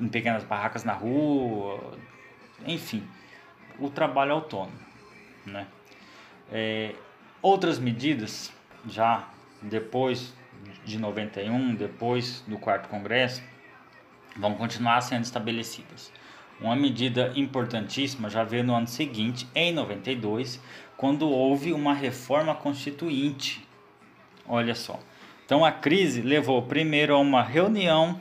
em 0.00 0.06
pequenas 0.06 0.44
barracas 0.44 0.84
na 0.84 0.92
rua, 0.92 1.98
enfim, 2.64 3.02
o 3.76 3.90
trabalho 3.90 4.30
autônomo. 4.30 4.78
Né? 5.44 5.66
É, 6.52 6.94
outras 7.42 7.80
medidas, 7.80 8.52
já 8.86 9.28
depois 9.60 10.32
de 10.84 10.96
91, 10.96 11.74
depois 11.74 12.44
do 12.46 12.56
quarto 12.56 12.88
congresso, 12.88 13.42
vão 14.36 14.54
continuar 14.54 15.00
sendo 15.00 15.24
estabelecidas. 15.24 16.12
Uma 16.60 16.76
medida 16.76 17.32
importantíssima 17.34 18.30
já 18.30 18.44
veio 18.44 18.62
no 18.62 18.76
ano 18.76 18.86
seguinte, 18.86 19.48
em 19.56 19.72
92, 19.72 20.62
quando 20.96 21.28
houve 21.28 21.72
uma 21.72 21.92
reforma 21.92 22.54
constituinte. 22.54 23.66
Olha 24.46 24.76
só. 24.76 25.00
Então 25.52 25.66
a 25.66 25.70
crise 25.70 26.22
levou 26.22 26.62
primeiro 26.62 27.14
a 27.14 27.18
uma 27.18 27.42
reunião, 27.42 28.18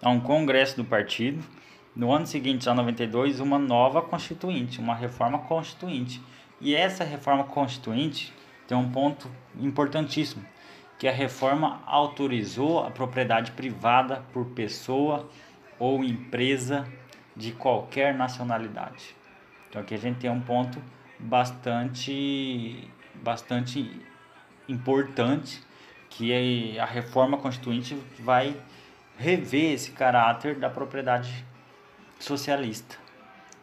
a 0.00 0.10
um 0.10 0.20
congresso 0.20 0.76
do 0.76 0.84
partido, 0.84 1.42
no 1.96 2.12
ano 2.12 2.24
seguinte, 2.24 2.66
já 2.66 2.72
92, 2.72 3.40
uma 3.40 3.58
nova 3.58 4.00
constituinte, 4.00 4.78
uma 4.78 4.94
reforma 4.94 5.40
constituinte. 5.40 6.22
E 6.60 6.72
essa 6.72 7.02
reforma 7.02 7.42
constituinte 7.42 8.32
tem 8.68 8.78
um 8.78 8.92
ponto 8.92 9.28
importantíssimo 9.58 10.46
que 11.00 11.08
a 11.08 11.12
reforma 11.12 11.82
autorizou 11.84 12.78
a 12.78 12.92
propriedade 12.92 13.50
privada 13.50 14.24
por 14.32 14.44
pessoa 14.50 15.28
ou 15.80 16.04
empresa 16.04 16.86
de 17.34 17.50
qualquer 17.50 18.14
nacionalidade. 18.14 19.16
Então 19.68 19.82
aqui 19.82 19.94
a 19.94 19.98
gente 19.98 20.20
tem 20.20 20.30
um 20.30 20.40
ponto 20.40 20.80
bastante 21.18 22.88
bastante 23.20 24.00
importante 24.68 25.68
que 26.10 26.78
a 26.78 26.84
reforma 26.84 27.38
constituinte 27.38 27.96
vai 28.18 28.54
rever 29.16 29.72
esse 29.72 29.92
caráter 29.92 30.56
da 30.56 30.68
propriedade 30.68 31.44
socialista 32.18 32.96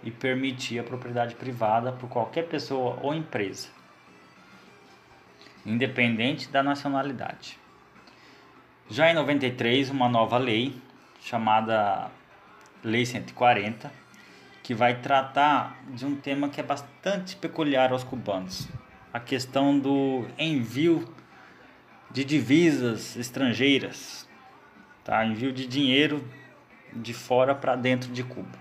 e 0.03 0.09
permitir 0.09 0.79
a 0.79 0.83
propriedade 0.83 1.35
privada 1.35 1.91
por 1.91 2.09
qualquer 2.09 2.47
pessoa 2.47 2.97
ou 3.01 3.13
empresa 3.13 3.77
independente 5.67 6.47
da 6.49 6.63
nacionalidade. 6.63 7.59
Já 8.89 9.11
em 9.11 9.13
93, 9.13 9.89
uma 9.89 10.07
nova 10.07 10.37
lei 10.37 10.73
chamada 11.19 12.09
Lei 12.81 13.05
140, 13.05 13.91
que 14.63 14.73
vai 14.73 15.01
tratar 15.01 15.77
de 15.89 16.05
um 16.05 16.15
tema 16.15 16.47
que 16.47 16.61
é 16.61 16.63
bastante 16.63 17.35
peculiar 17.35 17.91
aos 17.91 18.03
cubanos, 18.03 18.67
a 19.11 19.19
questão 19.19 19.77
do 19.77 20.25
envio 20.37 21.13
de 22.17 22.23
divisas 22.23 23.15
estrangeiras, 23.15 24.27
tá? 25.03 25.23
Envio 25.23 25.53
de 25.53 25.67
dinheiro 25.67 26.27
de 26.91 27.13
fora 27.13 27.53
para 27.53 27.75
dentro 27.75 28.11
de 28.11 28.23
Cuba. 28.23 28.57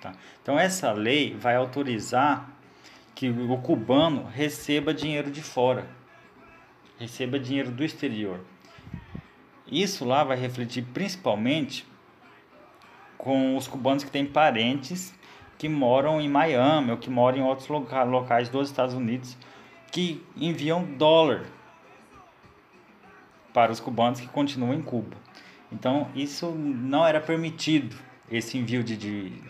Tá? 0.00 0.12
Então 0.40 0.56
essa 0.56 0.92
lei 0.92 1.34
vai 1.34 1.56
autorizar 1.56 2.48
que 3.12 3.28
o 3.28 3.58
cubano 3.58 4.24
receba 4.32 4.94
dinheiro 4.94 5.32
de 5.32 5.42
fora, 5.42 5.84
receba 6.96 7.40
dinheiro 7.40 7.72
do 7.72 7.82
exterior. 7.82 8.38
Isso 9.66 10.04
lá 10.04 10.22
vai 10.22 10.36
refletir 10.36 10.84
principalmente 10.94 11.84
com 13.18 13.56
os 13.56 13.66
cubanos 13.66 14.04
que 14.04 14.12
têm 14.12 14.26
parentes 14.26 15.12
que 15.58 15.68
moram 15.68 16.20
em 16.20 16.28
Miami 16.28 16.92
ou 16.92 16.98
que 16.98 17.10
moram 17.10 17.38
em 17.38 17.42
outros 17.42 17.66
locais 17.68 18.48
dos 18.48 18.70
Estados 18.70 18.94
Unidos 18.94 19.36
que 19.90 20.24
enviam 20.36 20.84
dólar 20.84 21.46
para 23.54 23.70
os 23.72 23.78
cubanos 23.78 24.20
que 24.20 24.26
continuam 24.26 24.74
em 24.74 24.82
Cuba. 24.82 25.16
Então 25.72 26.08
isso 26.14 26.50
não 26.50 27.06
era 27.06 27.20
permitido 27.20 27.96
esse 28.30 28.58
envio 28.58 28.82
de, 28.82 28.96
de, 28.96 29.30
de 29.30 29.42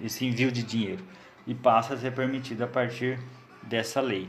esse 0.00 0.24
envio 0.24 0.50
de 0.50 0.62
dinheiro 0.62 1.04
e 1.46 1.54
passa 1.54 1.94
a 1.94 1.96
ser 1.98 2.12
permitido 2.12 2.62
a 2.62 2.66
partir 2.66 3.20
dessa 3.62 4.00
lei. 4.00 4.28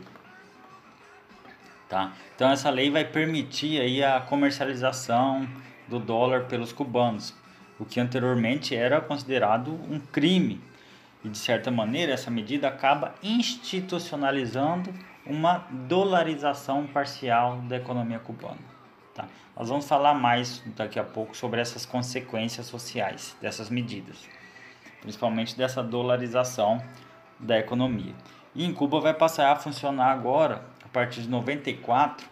Tá? 1.87 2.11
Então 2.35 2.51
essa 2.51 2.69
lei 2.69 2.91
vai 2.91 3.05
permitir 3.05 3.79
aí 3.79 4.03
a 4.03 4.19
comercialização 4.19 5.47
do 5.87 5.99
dólar 5.99 6.45
pelos 6.45 6.73
cubanos, 6.73 7.33
o 7.79 7.85
que 7.85 7.99
anteriormente 7.99 8.75
era 8.75 8.99
considerado 8.99 9.71
um 9.89 9.99
crime. 9.99 10.61
E 11.23 11.29
de 11.29 11.37
certa 11.37 11.69
maneira 11.69 12.13
essa 12.13 12.31
medida 12.31 12.67
acaba 12.67 13.15
institucionalizando 13.21 14.93
uma 15.25 15.65
dolarização 15.87 16.87
parcial 16.87 17.57
da 17.67 17.77
economia 17.77 18.19
cubana. 18.19 18.70
Tá? 19.13 19.27
Nós 19.57 19.69
vamos 19.69 19.87
falar 19.87 20.13
mais 20.13 20.63
daqui 20.75 20.97
a 20.97 21.03
pouco 21.03 21.35
sobre 21.35 21.59
essas 21.59 21.85
consequências 21.85 22.65
sociais 22.67 23.35
dessas 23.41 23.69
medidas 23.69 24.27
principalmente 25.01 25.57
dessa 25.57 25.83
dolarização 25.83 26.81
da 27.39 27.59
economia. 27.59 28.13
E 28.55 28.63
em 28.63 28.73
Cuba 28.73 28.99
vai 29.01 29.13
passar 29.13 29.51
a 29.51 29.55
funcionar 29.55 30.11
agora, 30.11 30.63
a 30.85 30.87
partir 30.87 31.21
de 31.21 31.29
94, 31.29 32.25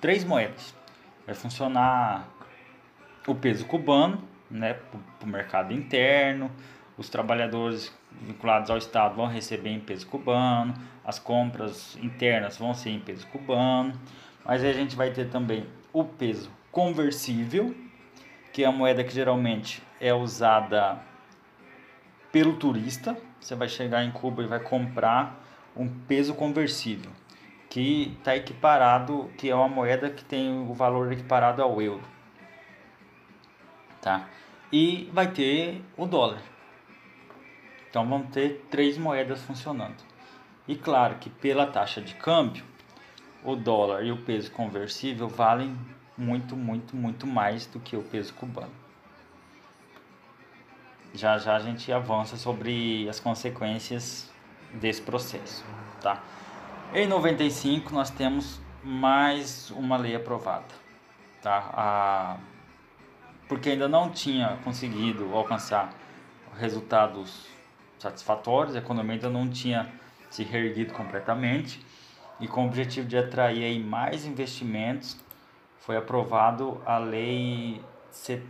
três 0.00 0.22
moedas. 0.22 0.74
Vai 1.26 1.34
funcionar 1.34 2.28
o 3.26 3.34
peso 3.34 3.64
cubano, 3.66 4.22
né, 4.50 4.74
para 4.74 5.26
o 5.26 5.28
mercado 5.28 5.72
interno, 5.72 6.50
os 6.98 7.08
trabalhadores 7.08 7.92
vinculados 8.20 8.70
ao 8.70 8.76
Estado 8.76 9.14
vão 9.14 9.26
receber 9.26 9.70
em 9.70 9.80
peso 9.80 10.06
cubano, 10.06 10.74
as 11.04 11.18
compras 11.18 11.96
internas 12.02 12.58
vão 12.58 12.74
ser 12.74 12.90
em 12.90 13.00
peso 13.00 13.26
cubano, 13.28 13.98
mas 14.44 14.62
aí 14.62 14.70
a 14.70 14.74
gente 14.74 14.96
vai 14.96 15.10
ter 15.10 15.30
também 15.30 15.66
o 15.92 16.04
peso 16.04 16.50
conversível, 16.70 17.74
que 18.52 18.64
é 18.64 18.66
a 18.66 18.72
moeda 18.72 19.02
que 19.04 19.12
geralmente 19.12 19.82
é 20.00 20.14
usada 20.14 21.00
pelo 22.32 22.56
turista. 22.56 23.16
Você 23.40 23.54
vai 23.54 23.68
chegar 23.68 24.04
em 24.04 24.10
Cuba 24.10 24.42
e 24.42 24.46
vai 24.46 24.60
comprar 24.60 25.44
um 25.76 25.88
peso 25.88 26.34
conversível, 26.34 27.10
que 27.68 28.14
está 28.18 28.36
equiparado, 28.36 29.30
que 29.38 29.48
é 29.48 29.54
uma 29.54 29.68
moeda 29.68 30.10
que 30.10 30.24
tem 30.24 30.68
o 30.68 30.74
valor 30.74 31.12
equiparado 31.12 31.62
ao 31.62 31.80
euro. 31.80 32.02
Tá? 34.00 34.28
E 34.72 35.08
vai 35.12 35.30
ter 35.30 35.82
o 35.96 36.06
dólar. 36.06 36.42
Então 37.88 38.08
vamos 38.08 38.30
ter 38.30 38.66
três 38.70 38.96
moedas 38.96 39.42
funcionando. 39.42 39.96
E 40.68 40.76
claro 40.76 41.16
que 41.16 41.28
pela 41.28 41.66
taxa 41.66 42.00
de 42.00 42.14
câmbio, 42.14 42.64
o 43.44 43.56
dólar 43.56 44.04
e 44.04 44.12
o 44.12 44.16
peso 44.16 44.50
conversível 44.50 45.28
valem 45.28 45.76
muito, 46.16 46.54
muito, 46.56 46.94
muito 46.94 47.26
mais 47.26 47.66
do 47.66 47.80
que 47.80 47.96
o 47.96 48.02
peso 48.02 48.34
cubano. 48.34 48.72
Já 51.14 51.38
já 51.38 51.56
a 51.56 51.60
gente 51.60 51.90
avança 51.92 52.36
sobre 52.36 53.08
as 53.08 53.18
consequências 53.18 54.30
desse 54.74 55.02
processo, 55.02 55.64
tá? 56.00 56.22
Em 56.94 57.06
95 57.06 57.92
nós 57.92 58.10
temos 58.10 58.60
mais 58.84 59.70
uma 59.70 59.96
lei 59.96 60.14
aprovada, 60.14 60.74
tá? 61.42 61.70
A... 61.72 62.36
Porque 63.48 63.70
ainda 63.70 63.88
não 63.88 64.10
tinha 64.10 64.58
conseguido 64.62 65.34
alcançar 65.34 65.92
resultados 66.56 67.48
satisfatórios, 67.98 68.76
a 68.76 68.78
economia 68.78 69.14
ainda 69.14 69.28
não 69.28 69.48
tinha 69.48 69.92
se 70.30 70.44
reerguido 70.44 70.92
completamente 70.94 71.84
e 72.40 72.48
com 72.48 72.64
o 72.64 72.66
objetivo 72.66 73.06
de 73.06 73.16
atrair 73.16 73.64
aí 73.64 73.78
mais 73.78 74.24
investimentos 74.24 75.16
foi 75.78 75.96
aprovado 75.96 76.80
a 76.86 76.98
lei 76.98 77.80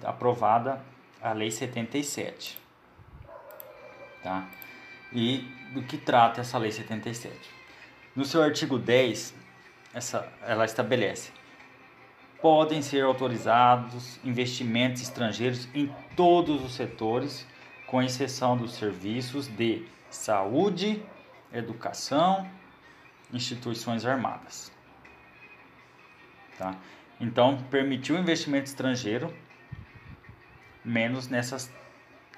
aprovada 0.04 0.80
a 1.20 1.32
lei 1.32 1.50
77 1.50 2.58
tá? 4.22 4.48
E 5.12 5.38
do 5.74 5.82
que 5.82 5.98
trata 5.98 6.40
essa 6.40 6.56
lei 6.56 6.70
77 6.70 7.36
no 8.14 8.24
seu 8.24 8.42
artigo 8.42 8.78
10 8.78 9.34
essa 9.92 10.32
ela 10.42 10.64
estabelece 10.64 11.32
podem 12.40 12.80
ser 12.80 13.04
autorizados 13.04 14.18
investimentos 14.24 15.02
estrangeiros 15.02 15.68
em 15.74 15.92
todos 16.16 16.64
os 16.64 16.74
setores 16.74 17.46
com 17.86 18.00
exceção 18.00 18.56
dos 18.56 18.72
serviços 18.74 19.46
de 19.48 19.84
saúde 20.08 21.02
educação 21.52 22.48
instituições 23.32 24.04
armadas 24.04 24.72
tá 26.58 26.76
então, 27.20 27.62
permitiu 27.64 28.18
investimento 28.18 28.64
estrangeiro, 28.64 29.32
menos 30.82 31.28
nessas 31.28 31.70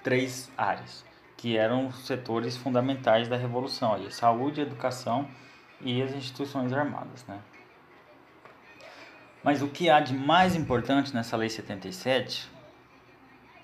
três 0.02 0.50
áreas, 0.58 1.04
que 1.36 1.56
eram 1.56 1.86
os 1.86 2.04
setores 2.04 2.56
fundamentais 2.56 3.28
da 3.28 3.36
Revolução, 3.36 3.94
aí, 3.94 4.10
saúde, 4.10 4.60
educação 4.60 5.28
e 5.80 6.02
as 6.02 6.12
instituições 6.12 6.72
armadas. 6.72 7.24
Né? 7.28 7.38
Mas 9.44 9.62
o 9.62 9.68
que 9.68 9.88
há 9.88 10.00
de 10.00 10.14
mais 10.14 10.56
importante 10.56 11.14
nessa 11.14 11.36
Lei 11.36 11.48
77 11.48 12.50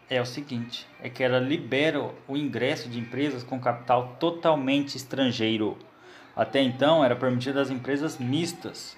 é 0.09 0.23
o 0.23 0.27
seguinte, 0.27 0.87
é 1.03 1.11
que 1.11 1.25
ela 1.25 1.41
libera 1.41 2.15
o 2.29 2.37
ingresso 2.37 2.89
de 2.89 3.01
empresas 3.01 3.43
com 3.43 3.59
capital 3.61 4.17
totalmente 4.21 4.97
estrangeiro. 4.97 5.77
Até 6.39 6.63
então 6.63 7.05
era 7.05 7.17
permitido 7.17 7.59
às 7.59 7.69
empresas 7.69 8.17
mistas, 8.17 8.97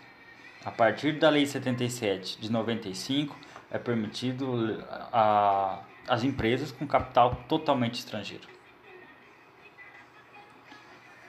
a 0.62 0.70
partir 0.70 1.18
da 1.18 1.30
Lei 1.30 1.46
77 1.46 2.38
de 2.38 2.52
95, 2.52 3.34
é 3.70 3.78
permitido 3.78 4.84
a, 5.10 5.80
as 6.06 6.22
empresas 6.22 6.70
com 6.70 6.86
capital 6.86 7.42
totalmente 7.48 7.94
estrangeiro. 7.94 8.46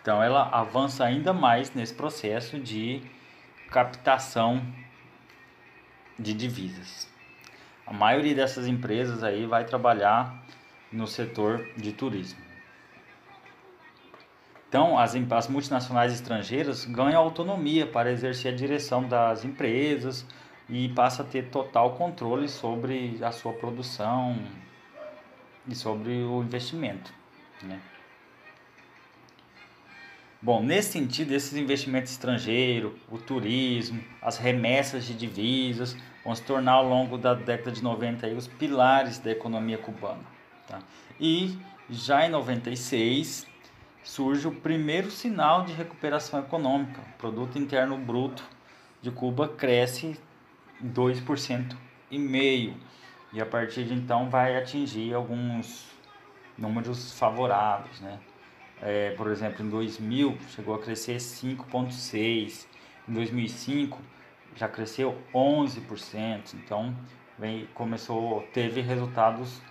Então 0.02 0.22
ela 0.22 0.50
avança 0.50 1.06
ainda 1.06 1.32
mais 1.32 1.74
nesse 1.74 1.94
processo 1.94 2.60
de 2.60 3.02
captação 3.70 4.62
de 6.20 6.34
divisas. 6.34 7.10
A 7.88 7.94
maioria 7.94 8.36
dessas 8.36 8.68
empresas 8.68 9.24
aí 9.24 9.46
vai 9.46 9.64
trabalhar 9.64 10.44
no 10.92 11.08
setor 11.08 11.66
de 11.78 11.94
turismo. 11.94 12.41
Então, 14.72 14.98
as, 14.98 15.14
as 15.14 15.50
multinacionais 15.50 16.14
estrangeiras 16.14 16.86
ganham 16.86 17.22
autonomia 17.22 17.86
para 17.86 18.10
exercer 18.10 18.54
a 18.54 18.56
direção 18.56 19.06
das 19.06 19.44
empresas 19.44 20.26
e 20.70 20.88
passa 20.88 21.24
a 21.24 21.26
ter 21.26 21.50
total 21.50 21.96
controle 21.96 22.48
sobre 22.48 23.18
a 23.22 23.34
sua 23.34 23.52
produção 23.52 24.42
e 25.68 25.76
sobre 25.76 26.24
o 26.24 26.42
investimento. 26.42 27.14
Né? 27.62 27.82
Bom, 30.42 30.64
nesse 30.64 30.94
sentido, 30.94 31.34
esses 31.34 31.58
investimentos 31.58 32.14
estrangeiros, 32.14 32.94
o 33.10 33.18
turismo, 33.18 34.02
as 34.22 34.38
remessas 34.38 35.04
de 35.04 35.14
divisas 35.14 35.98
vão 36.24 36.34
se 36.34 36.44
tornar 36.44 36.76
ao 36.76 36.88
longo 36.88 37.18
da 37.18 37.34
década 37.34 37.74
de 37.74 37.84
90 37.84 38.26
aí, 38.26 38.34
os 38.34 38.48
pilares 38.48 39.20
da 39.20 39.32
economia 39.32 39.78
cubana. 39.78 40.24
Tá? 40.66 40.80
E 41.20 41.60
já 41.90 42.26
em 42.26 42.30
96, 42.30 43.51
surge 44.04 44.48
o 44.48 44.52
primeiro 44.52 45.12
sinal 45.12 45.64
de 45.66 45.74
recuperação 45.74 46.40
econômica. 46.40 47.02
O 47.02 47.18
produto 47.18 47.58
interno 47.58 47.98
bruto 47.98 48.44
de 49.02 49.12
Cuba 49.12 49.48
cresce 49.48 50.20
2% 50.84 51.76
e 52.10 52.20
meio 52.20 52.76
e 53.34 53.42
a 53.42 53.46
partir 53.46 53.86
de 53.86 53.94
então 53.94 54.30
vai 54.30 54.58
atingir 54.58 55.14
alguns 55.14 55.90
números 56.58 57.14
favoráveis, 57.14 58.00
né? 58.02 58.20
É, 58.82 59.12
por 59.12 59.28
exemplo, 59.28 59.64
em 59.64 59.70
2000 59.70 60.38
chegou 60.50 60.74
a 60.74 60.80
crescer 60.80 61.18
5,6, 61.18 62.66
em 63.08 63.14
2005 63.14 64.00
já 64.56 64.68
cresceu 64.68 65.18
11%, 65.34 66.56
então 66.56 66.96
vem, 67.38 67.68
começou, 67.74 68.42
teve 68.54 68.82
resultados 68.82 69.62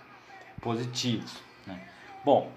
positivos. 0.61 1.37
Né? 1.67 1.79
Bom, 2.23 2.51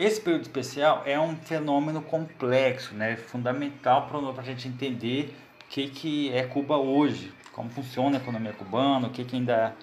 esse 0.00 0.18
período 0.18 0.42
especial 0.42 1.02
é 1.04 1.20
um 1.20 1.36
fenômeno 1.36 2.00
complexo, 2.00 2.94
né? 2.94 3.16
fundamental 3.16 4.06
para 4.06 4.40
a 4.40 4.44
gente 4.44 4.66
entender 4.66 5.36
o 5.62 5.68
que, 5.68 5.88
que 5.90 6.32
é 6.32 6.42
Cuba 6.44 6.78
hoje, 6.78 7.30
como 7.52 7.68
funciona 7.68 8.16
a 8.16 8.20
economia 8.20 8.54
cubana, 8.54 9.08
o 9.08 9.10
que, 9.10 9.24
que 9.24 9.36
ainda 9.36 9.76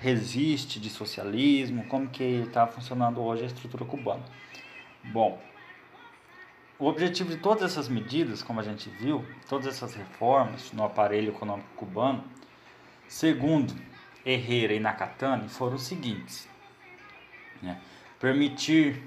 resiste 0.00 0.80
de 0.80 0.90
socialismo, 0.90 1.84
como 1.84 2.08
que 2.08 2.24
está 2.24 2.66
funcionando 2.66 3.22
hoje 3.22 3.44
a 3.44 3.46
estrutura 3.46 3.84
cubana. 3.84 4.24
Bom, 5.04 5.40
o 6.76 6.86
objetivo 6.86 7.30
de 7.30 7.36
todas 7.36 7.70
essas 7.70 7.88
medidas, 7.88 8.42
como 8.42 8.58
a 8.58 8.64
gente 8.64 8.90
viu, 8.90 9.24
todas 9.48 9.68
essas 9.68 9.94
reformas 9.94 10.72
no 10.72 10.82
aparelho 10.82 11.28
econômico 11.28 11.68
cubano, 11.76 12.24
segundo 13.06 13.72
Herrera 14.26 14.72
e 14.72 14.80
Nakatani, 14.80 15.48
foram 15.48 15.76
os 15.76 15.82
seguintes. 15.84 16.48
Né? 17.62 17.80
Permitir 18.18 19.02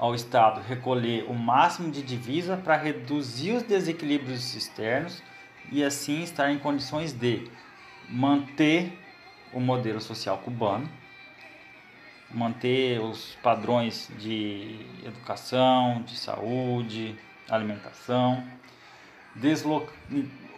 ao 0.00 0.14
Estado 0.14 0.62
recolher 0.62 1.26
o 1.28 1.34
máximo 1.34 1.90
de 1.92 2.02
divisa 2.02 2.56
para 2.56 2.74
reduzir 2.74 3.52
os 3.52 3.62
desequilíbrios 3.62 4.54
externos 4.54 5.22
e 5.70 5.84
assim 5.84 6.22
estar 6.22 6.50
em 6.50 6.58
condições 6.58 7.12
de 7.12 7.46
manter 8.08 8.98
o 9.52 9.60
modelo 9.60 10.00
social 10.00 10.38
cubano, 10.38 10.88
manter 12.30 12.98
os 12.98 13.36
padrões 13.42 14.10
de 14.18 14.86
educação, 15.04 16.02
de 16.02 16.16
saúde, 16.16 17.14
alimentação, 17.50 18.42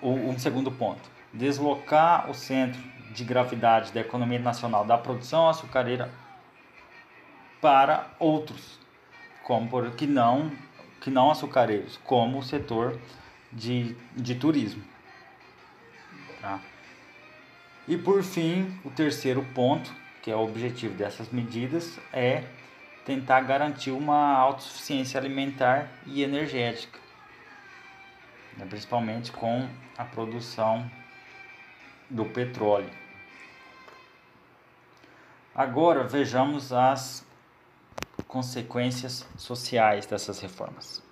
um 0.00 0.38
segundo 0.38 0.70
ponto, 0.70 1.10
deslocar 1.34 2.30
o 2.30 2.34
centro 2.34 2.80
de 3.12 3.24
gravidade 3.24 3.90
da 3.92 4.00
economia 4.00 4.38
nacional 4.38 4.84
da 4.84 4.96
produção 4.96 5.48
açucareira 5.48 6.12
para 7.60 8.06
outros 8.20 8.81
como 9.52 9.68
por, 9.68 9.90
que 9.90 10.06
não 10.06 10.50
que 11.02 11.10
não 11.10 11.30
açucareiros, 11.30 11.98
como 12.04 12.38
o 12.38 12.42
setor 12.42 12.98
de, 13.52 13.94
de 14.16 14.36
turismo. 14.36 14.82
Tá? 16.40 16.58
E 17.86 17.98
por 17.98 18.22
fim, 18.22 18.80
o 18.84 18.90
terceiro 18.90 19.42
ponto, 19.52 19.92
que 20.22 20.30
é 20.30 20.36
o 20.36 20.40
objetivo 20.40 20.94
dessas 20.94 21.28
medidas, 21.30 21.98
é 22.12 22.44
tentar 23.04 23.40
garantir 23.42 23.90
uma 23.90 24.32
autossuficiência 24.36 25.20
alimentar 25.20 25.88
e 26.06 26.22
energética, 26.22 26.98
né? 28.56 28.64
principalmente 28.64 29.32
com 29.32 29.68
a 29.98 30.04
produção 30.04 30.90
do 32.08 32.24
petróleo. 32.24 32.90
Agora 35.54 36.04
vejamos 36.04 36.72
as 36.72 37.26
consequências 38.32 39.28
sociais 39.36 40.06
dessas 40.06 40.40
reformas. 40.40 41.02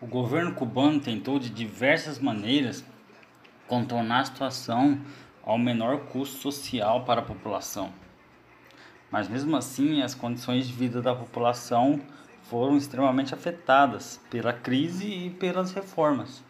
O 0.00 0.06
governo 0.06 0.54
cubano 0.54 1.00
tentou 1.00 1.36
de 1.36 1.50
diversas 1.50 2.20
maneiras 2.20 2.84
contornar 3.66 4.20
a 4.20 4.24
situação 4.26 5.00
ao 5.42 5.58
menor 5.58 6.02
custo 6.12 6.38
social 6.38 7.04
para 7.04 7.22
a 7.22 7.24
população. 7.24 7.92
Mas 9.10 9.28
mesmo 9.28 9.56
assim, 9.56 10.00
as 10.00 10.14
condições 10.14 10.68
de 10.68 10.72
vida 10.72 11.02
da 11.02 11.12
população 11.12 12.00
foram 12.44 12.76
extremamente 12.76 13.34
afetadas 13.34 14.20
pela 14.30 14.52
crise 14.52 15.06
e 15.06 15.30
pelas 15.30 15.72
reformas. 15.72 16.40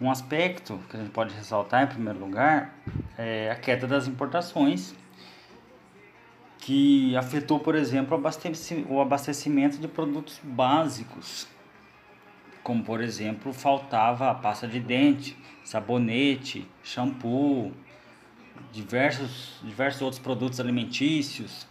Um 0.00 0.08
aspecto 0.08 0.78
que 0.88 0.96
a 0.96 1.00
gente 1.00 1.10
pode 1.10 1.34
ressaltar 1.34 1.82
em 1.82 1.88
primeiro 1.88 2.20
lugar 2.20 2.76
é 3.18 3.50
a 3.50 3.56
queda 3.56 3.88
das 3.88 4.06
importações, 4.06 4.94
que 6.60 7.16
afetou, 7.16 7.58
por 7.58 7.74
exemplo, 7.74 8.20
o 8.88 9.00
abastecimento 9.00 9.78
de 9.78 9.88
produtos 9.88 10.38
básicos, 10.42 11.48
como 12.62 12.84
por 12.84 13.00
exemplo, 13.00 13.52
faltava 13.52 14.34
pasta 14.34 14.68
de 14.68 14.78
dente, 14.78 15.36
sabonete, 15.64 16.68
shampoo, 16.84 17.72
diversos, 18.70 19.58
diversos 19.62 20.02
outros 20.02 20.20
produtos 20.20 20.60
alimentícios. 20.60 21.66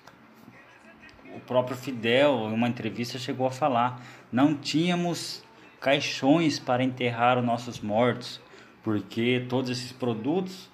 O 1.36 1.40
próprio 1.42 1.78
Fidel, 1.78 2.50
em 2.50 2.54
uma 2.54 2.68
entrevista, 2.68 3.20
chegou 3.20 3.46
a 3.46 3.52
falar: 3.52 4.02
não 4.32 4.56
tínhamos 4.56 5.44
caixões 5.80 6.60
para 6.60 6.84
enterrar 6.84 7.38
os 7.38 7.46
nossos 7.46 7.80
mortos, 7.80 8.42
porque 8.84 9.46
todos 9.48 9.70
esses 9.70 9.92
produtos 9.92 10.70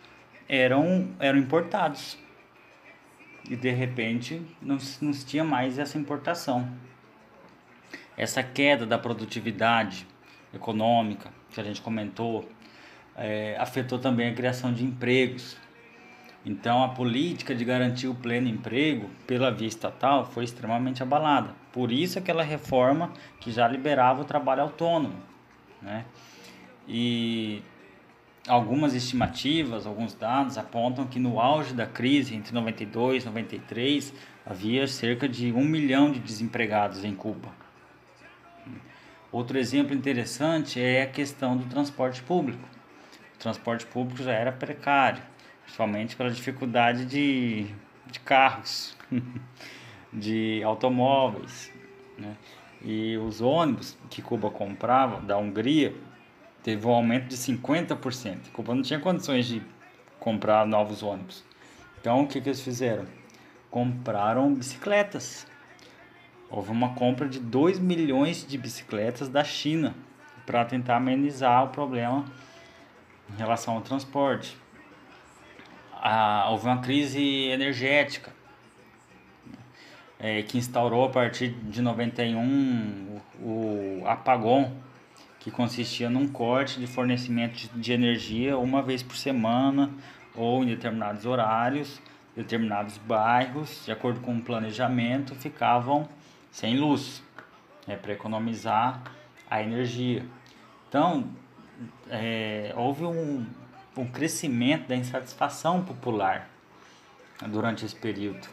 eram, 0.47 1.09
eram 1.19 1.37
importados. 1.37 2.17
E 3.49 3.55
de 3.55 3.69
repente 3.71 4.41
não, 4.61 4.77
não 5.01 5.11
tinha 5.11 5.43
mais 5.43 5.77
essa 5.77 5.97
importação. 5.97 6.69
Essa 8.17 8.41
queda 8.41 8.85
da 8.85 8.97
produtividade 8.97 10.07
econômica 10.53 11.29
que 11.51 11.59
a 11.59 11.63
gente 11.63 11.81
comentou 11.81 12.49
é, 13.15 13.55
afetou 13.59 13.99
também 13.99 14.29
a 14.29 14.33
criação 14.33 14.73
de 14.73 14.83
empregos. 14.83 15.57
Então, 16.45 16.83
a 16.83 16.89
política 16.89 17.55
de 17.55 17.65
garantir 17.65 18.07
o 18.07 18.13
pleno 18.13 18.47
emprego 18.47 19.09
pela 19.25 19.49
via 19.51 19.67
estatal 19.67 20.25
foi 20.25 20.43
extremamente 20.43 21.01
abalada. 21.01 21.55
Por 21.71 21.91
isso, 21.91 22.19
aquela 22.19 22.43
reforma 22.43 23.11
que 23.39 23.51
já 23.51 23.67
liberava 23.67 24.21
o 24.21 24.25
trabalho 24.25 24.61
autônomo. 24.61 25.15
Né? 25.81 26.05
E 26.87 27.63
algumas 28.47 28.93
estimativas, 28.93 29.85
alguns 29.85 30.13
dados 30.13 30.57
apontam 30.57 31.05
que 31.07 31.19
no 31.19 31.39
auge 31.39 31.73
da 31.73 31.85
crise, 31.85 32.35
entre 32.35 32.53
92 32.53 33.23
e 33.23 33.25
93, 33.25 34.13
havia 34.45 34.87
cerca 34.87 35.27
de 35.27 35.51
um 35.51 35.63
milhão 35.63 36.11
de 36.11 36.19
desempregados 36.19 37.03
em 37.03 37.15
Cuba. 37.15 37.49
Outro 39.31 39.57
exemplo 39.57 39.93
interessante 39.93 40.79
é 40.79 41.01
a 41.01 41.07
questão 41.07 41.57
do 41.57 41.65
transporte 41.65 42.21
público. 42.21 42.67
O 43.35 43.37
transporte 43.39 43.85
público 43.85 44.23
já 44.23 44.31
era 44.31 44.51
precário 44.51 45.21
principalmente 45.65 46.15
pela 46.15 46.29
dificuldade 46.29 47.05
de, 47.05 47.65
de 48.05 48.19
carros, 48.19 48.95
de 50.13 50.61
automóveis. 50.63 51.71
Né? 52.17 52.35
E 52.81 53.17
os 53.17 53.41
ônibus 53.41 53.97
que 54.09 54.21
Cuba 54.21 54.49
comprava 54.49 55.19
da 55.21 55.37
Hungria 55.37 55.93
teve 56.65 56.87
um 56.87 56.89
aumento 56.89 57.27
de 57.27 57.37
50%. 57.37 58.49
Cuba 58.51 58.73
não 58.73 58.81
tinha 58.81 58.99
condições 58.99 59.45
de 59.45 59.61
comprar 60.19 60.65
novos 60.65 61.03
ônibus. 61.03 61.43
Então 62.01 62.23
o 62.23 62.27
que, 62.27 62.41
que 62.41 62.49
eles 62.49 62.61
fizeram? 62.61 63.05
Compraram 63.69 64.51
bicicletas. 64.51 65.45
Houve 66.49 66.71
uma 66.71 66.95
compra 66.95 67.29
de 67.29 67.39
2 67.39 67.77
milhões 67.77 68.43
de 68.47 68.57
bicicletas 68.57 69.29
da 69.29 69.43
China 69.43 69.93
para 70.43 70.65
tentar 70.65 70.95
amenizar 70.95 71.65
o 71.65 71.67
problema 71.67 72.25
em 73.31 73.37
relação 73.37 73.75
ao 73.75 73.81
transporte 73.81 74.57
a, 76.01 76.49
houve 76.49 76.65
uma 76.65 76.81
crise 76.81 77.21
energética 77.49 78.31
é, 80.19 80.41
que 80.41 80.57
instaurou 80.57 81.05
a 81.05 81.09
partir 81.09 81.49
de 81.49 81.79
91 81.81 83.19
o, 83.39 84.01
o 84.01 84.03
apagão, 84.07 84.71
que 85.45 85.51
consistia 85.51 86.09
num 86.09 86.27
corte 86.27 86.79
de 86.79 86.87
fornecimento 86.87 87.69
de, 87.75 87.93
energia 87.93 88.57
uma 88.57 88.81
vez 88.81 89.03
por 89.03 89.15
semana 89.15 89.91
ou 90.33 90.63
em 90.63 90.65
determinados 90.65 91.23
horários, 91.23 92.01
determinados 92.35 92.97
bairros, 92.97 93.85
de 93.85 93.91
acordo 93.91 94.21
com 94.21 94.35
o 94.35 94.41
planejamento, 94.41 95.35
ficavam 95.35 96.09
sem 96.49 96.79
luz, 96.79 97.21
né, 97.85 97.95
para 97.95 98.11
economizar 98.11 99.03
a 99.47 99.61
energia. 99.61 100.25
Então, 100.89 101.29
é, 102.09 102.73
houve 102.75 103.03
um, 103.03 103.45
um 103.95 104.07
crescimento 104.07 104.87
da 104.87 104.95
insatisfação 104.95 105.85
popular 105.85 106.49
durante 107.49 107.85
esse 107.85 107.95
período. 107.95 108.47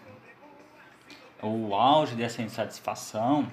O 1.42 1.74
auge 1.74 2.14
dessa 2.14 2.42
insatisfação 2.42 3.48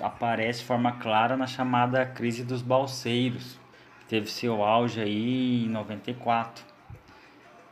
aparece 0.00 0.60
de 0.60 0.66
forma 0.66 0.92
clara 0.92 1.36
na 1.36 1.46
chamada 1.46 2.04
crise 2.04 2.44
dos 2.44 2.62
balseiros, 2.62 3.58
que 4.00 4.06
teve 4.06 4.30
seu 4.30 4.62
auge 4.62 5.00
aí 5.00 5.64
em 5.64 5.68
94. 5.68 6.64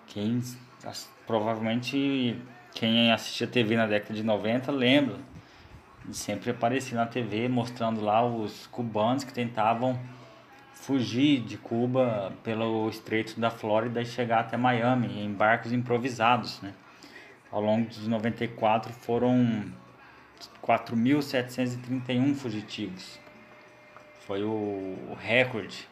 Quem 0.06 0.42
provavelmente 1.26 2.36
quem 2.74 3.12
assistia 3.12 3.46
TV 3.46 3.76
na 3.76 3.86
década 3.86 4.14
de 4.14 4.22
90 4.22 4.70
lembra 4.72 5.16
sempre 6.12 6.50
aparecer 6.50 6.94
na 6.94 7.06
TV 7.06 7.48
mostrando 7.48 8.00
lá 8.00 8.24
os 8.24 8.66
cubanos 8.66 9.24
que 9.24 9.32
tentavam 9.32 9.98
fugir 10.72 11.40
de 11.40 11.56
Cuba 11.56 12.32
pelo 12.42 12.88
Estreito 12.90 13.40
da 13.40 13.50
Flórida 13.50 14.02
e 14.02 14.06
chegar 14.06 14.40
até 14.40 14.56
Miami 14.56 15.22
em 15.22 15.32
barcos 15.32 15.72
improvisados. 15.72 16.60
Né? 16.60 16.74
Ao 17.50 17.60
longo 17.60 17.88
de 17.88 18.08
94 18.08 18.92
foram 18.92 19.64
4.731 20.62 22.34
fugitivos. 22.34 23.18
Foi 24.26 24.42
o 24.42 25.16
recorde 25.18 25.88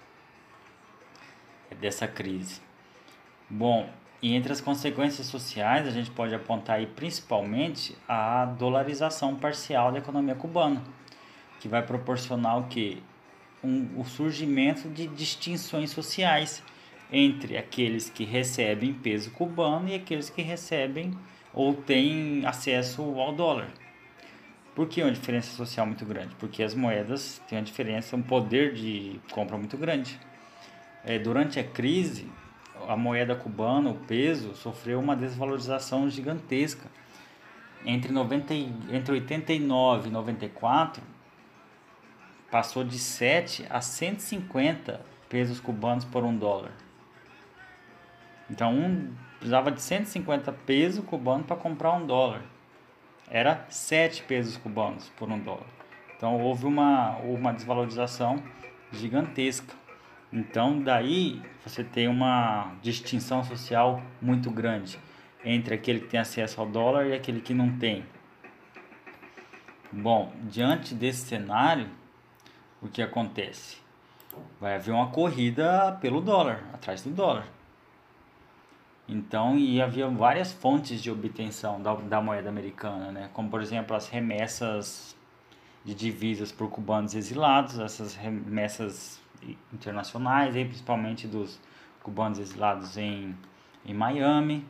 dessa 1.81 2.07
crise. 2.07 2.61
Bom, 3.49 3.91
e 4.23 4.35
entre 4.35 4.53
as 4.53 4.61
consequências 4.61 5.27
sociais, 5.27 5.87
a 5.87 5.91
gente 5.91 6.11
pode 6.11 6.35
apontar 6.35 6.77
aí 6.77 6.87
principalmente 6.87 7.97
a 8.09 8.45
dolarização 8.45 9.37
parcial 9.37 9.93
da 9.93 9.99
economia 9.99 10.35
cubana, 10.35 10.83
que 11.61 11.69
vai 11.69 11.83
proporcionar 11.83 12.59
o 12.59 12.65
que? 12.69 13.03
um, 13.63 14.01
o 14.01 14.05
surgimento 14.05 14.89
de 14.89 15.07
distinções 15.07 15.91
sociais 15.91 16.63
entre 17.11 17.57
aqueles 17.57 18.11
que 18.11 18.25
recebem 18.25 18.93
peso 18.93 19.31
cubano 19.31 19.89
e 19.89 19.95
aqueles 19.95 20.31
que 20.31 20.43
recebem 20.43 21.17
ou 21.53 21.75
têm 21.75 22.45
acesso 22.47 23.03
ao 23.21 23.33
dólar. 23.33 23.69
Por 24.75 24.89
que 24.89 25.03
uma 25.03 25.13
diferença 25.13 25.55
social 25.55 25.87
muito 25.87 26.05
grande? 26.07 26.35
Porque 26.37 26.63
as 26.63 26.75
moedas 26.75 27.43
têm 27.47 27.59
uma 27.59 27.65
diferença, 27.65 28.17
um 28.17 28.23
poder 28.23 28.73
de 28.73 29.21
compra 29.31 29.59
muito 29.59 29.77
grande. 29.77 30.19
É, 31.05 31.19
durante 31.19 31.61
a 31.61 31.65
crise, 31.65 32.31
a 32.89 32.97
moeda 32.97 33.35
cubana, 33.35 33.91
o 33.91 33.95
peso, 33.95 34.55
sofreu 34.55 34.99
uma 34.99 35.15
desvalorização 35.15 36.09
gigantesca. 36.09 36.91
Entre, 37.85 38.13
90, 38.13 38.55
entre 38.55 39.13
89 39.13 40.09
e 40.09 40.13
94, 40.13 41.03
passou 42.51 42.85
de 42.85 42.99
7 42.99 43.67
a 43.69 43.81
150 43.81 45.05
pesos 45.29 45.61
cubanos 45.61 46.05
por 46.05 46.25
um 46.25 46.37
dólar. 46.37 46.73
Então, 48.49 48.75
um 48.75 49.13
precisava 49.39 49.73
de 49.73 49.83
150 49.83 50.53
pesos 50.53 51.05
cubanos 51.05 51.47
para 51.47 51.57
comprar 51.57 51.93
um 51.95 52.07
dólar. 52.07 52.43
Era 53.35 53.65
7 53.71 54.25
pesos 54.25 54.59
cubanos 54.59 55.09
por 55.17 55.27
um 55.31 55.39
dólar. 55.39 55.65
Então, 56.15 56.39
houve 56.39 56.67
uma, 56.67 57.17
uma 57.21 57.51
desvalorização 57.51 58.43
gigantesca. 58.93 59.75
Então, 60.31 60.79
daí 60.79 61.41
você 61.65 61.83
tem 61.83 62.09
uma 62.09 62.75
distinção 62.83 63.43
social 63.43 64.03
muito 64.21 64.51
grande 64.51 64.99
entre 65.43 65.75
aquele 65.75 66.01
que 66.01 66.09
tem 66.09 66.21
acesso 66.21 66.61
ao 66.61 66.67
dólar 66.67 67.07
e 67.07 67.15
aquele 67.15 67.41
que 67.41 67.55
não 67.55 67.79
tem. 67.79 68.05
Bom, 69.91 70.31
diante 70.43 70.95
desse 70.95 71.27
cenário, 71.27 71.89
o 72.83 72.89
que 72.89 73.01
acontece? 73.01 73.79
Vai 74.61 74.75
haver 74.75 74.93
uma 74.93 75.09
corrida 75.09 75.97
pelo 76.03 76.21
dólar, 76.21 76.65
atrás 76.75 77.03
do 77.03 77.09
dólar. 77.09 77.47
Então, 79.13 79.59
e 79.59 79.83
havia 79.83 80.09
várias 80.09 80.55
fontes 80.55 81.03
de 81.03 81.11
obtenção 81.11 81.83
da, 81.83 81.95
da 81.95 82.23
moeda 82.23 82.49
americana, 82.49 83.13
né? 83.13 83.29
como 83.35 83.51
por 83.51 83.61
exemplo 83.61 83.95
as 83.95 84.09
remessas 84.09 85.15
de 85.85 85.95
divisas 85.95 86.51
por 86.51 86.71
cubanos 86.71 87.15
exilados, 87.15 87.79
essas 87.79 88.15
remessas 88.15 89.21
internacionais, 89.71 90.57
aí, 90.57 90.65
principalmente 90.65 91.29
dos 91.29 91.61
cubanos 92.03 92.39
exilados 92.39 92.97
em, 92.97 93.37
em 93.85 93.93
Miami. 93.93 94.65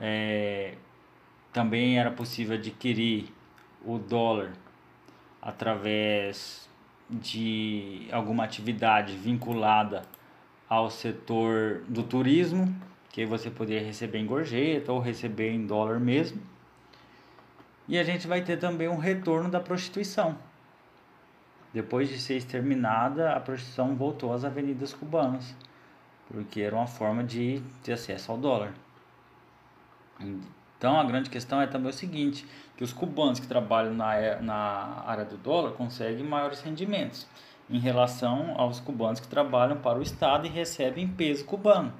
É, 0.00 0.74
também 1.52 2.00
era 2.00 2.10
possível 2.10 2.56
adquirir 2.56 3.32
o 3.84 3.96
dólar 3.96 4.54
através 5.40 6.68
de 7.08 8.08
alguma 8.10 8.42
atividade 8.42 9.16
vinculada 9.16 10.02
ao 10.68 10.90
setor 10.90 11.84
do 11.88 12.02
turismo, 12.02 12.74
que 13.16 13.24
você 13.24 13.50
poderia 13.50 13.82
receber 13.82 14.18
em 14.18 14.26
gorjeta 14.26 14.92
ou 14.92 15.00
receber 15.00 15.50
em 15.50 15.66
dólar 15.66 15.98
mesmo. 15.98 16.38
E 17.88 17.98
a 17.98 18.04
gente 18.04 18.26
vai 18.26 18.42
ter 18.42 18.58
também 18.58 18.88
um 18.88 18.98
retorno 18.98 19.48
da 19.48 19.58
prostituição. 19.58 20.36
Depois 21.72 22.10
de 22.10 22.18
ser 22.18 22.36
exterminada, 22.36 23.32
a 23.32 23.40
prostituição 23.40 23.96
voltou 23.96 24.34
às 24.34 24.44
avenidas 24.44 24.92
cubanas, 24.92 25.56
porque 26.28 26.60
era 26.60 26.76
uma 26.76 26.86
forma 26.86 27.24
de 27.24 27.62
ter 27.82 27.94
acesso 27.94 28.30
ao 28.30 28.36
dólar. 28.36 28.74
Então 30.20 31.00
a 31.00 31.04
grande 31.04 31.30
questão 31.30 31.58
é 31.58 31.66
também 31.66 31.88
o 31.88 31.94
seguinte, 31.94 32.46
que 32.76 32.84
os 32.84 32.92
cubanos 32.92 33.40
que 33.40 33.46
trabalham 33.46 33.94
na, 33.94 34.42
na 34.42 35.02
área 35.06 35.24
do 35.24 35.38
dólar 35.38 35.72
conseguem 35.72 36.22
maiores 36.22 36.60
rendimentos 36.60 37.26
em 37.70 37.78
relação 37.78 38.52
aos 38.58 38.78
cubanos 38.78 39.20
que 39.20 39.26
trabalham 39.26 39.78
para 39.78 39.98
o 39.98 40.02
Estado 40.02 40.46
e 40.46 40.50
recebem 40.50 41.08
peso 41.08 41.46
cubano. 41.46 41.94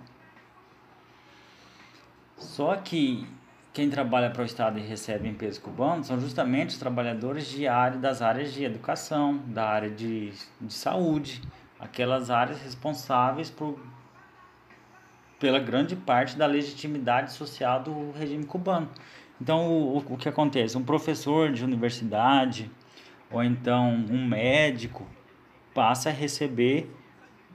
Só 2.36 2.76
que 2.76 3.26
quem 3.72 3.90
trabalha 3.90 4.30
para 4.30 4.42
o 4.42 4.44
Estado 4.44 4.78
e 4.78 4.82
recebe 4.82 5.28
em 5.28 5.34
peso 5.34 5.60
cubano 5.60 6.04
são 6.04 6.20
justamente 6.20 6.70
os 6.70 6.78
trabalhadores 6.78 7.46
de 7.46 7.66
área, 7.66 7.98
das 7.98 8.22
áreas 8.22 8.52
de 8.52 8.64
educação, 8.64 9.38
da 9.46 9.68
área 9.68 9.90
de, 9.90 10.32
de 10.60 10.72
saúde, 10.72 11.42
aquelas 11.78 12.30
áreas 12.30 12.60
responsáveis 12.62 13.50
por, 13.50 13.78
pela 15.38 15.58
grande 15.58 15.96
parte 15.96 16.36
da 16.36 16.46
legitimidade 16.46 17.32
social 17.32 17.82
do 17.82 18.12
regime 18.12 18.44
cubano. 18.44 18.88
Então, 19.40 19.68
o, 19.68 19.98
o 19.98 20.16
que 20.16 20.28
acontece? 20.28 20.76
Um 20.76 20.84
professor 20.84 21.52
de 21.52 21.64
universidade 21.64 22.70
ou 23.30 23.42
então 23.42 23.90
um 23.90 24.26
médico 24.26 25.06
passa 25.74 26.08
a 26.08 26.12
receber 26.12 26.90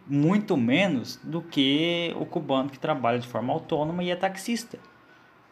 muito 0.07 0.57
menos 0.57 1.17
do 1.23 1.41
que 1.41 2.13
o 2.19 2.25
cubano 2.25 2.69
que 2.69 2.79
trabalha 2.79 3.19
de 3.19 3.27
forma 3.27 3.53
autônoma 3.53 4.03
e 4.03 4.09
é 4.09 4.15
taxista 4.15 4.79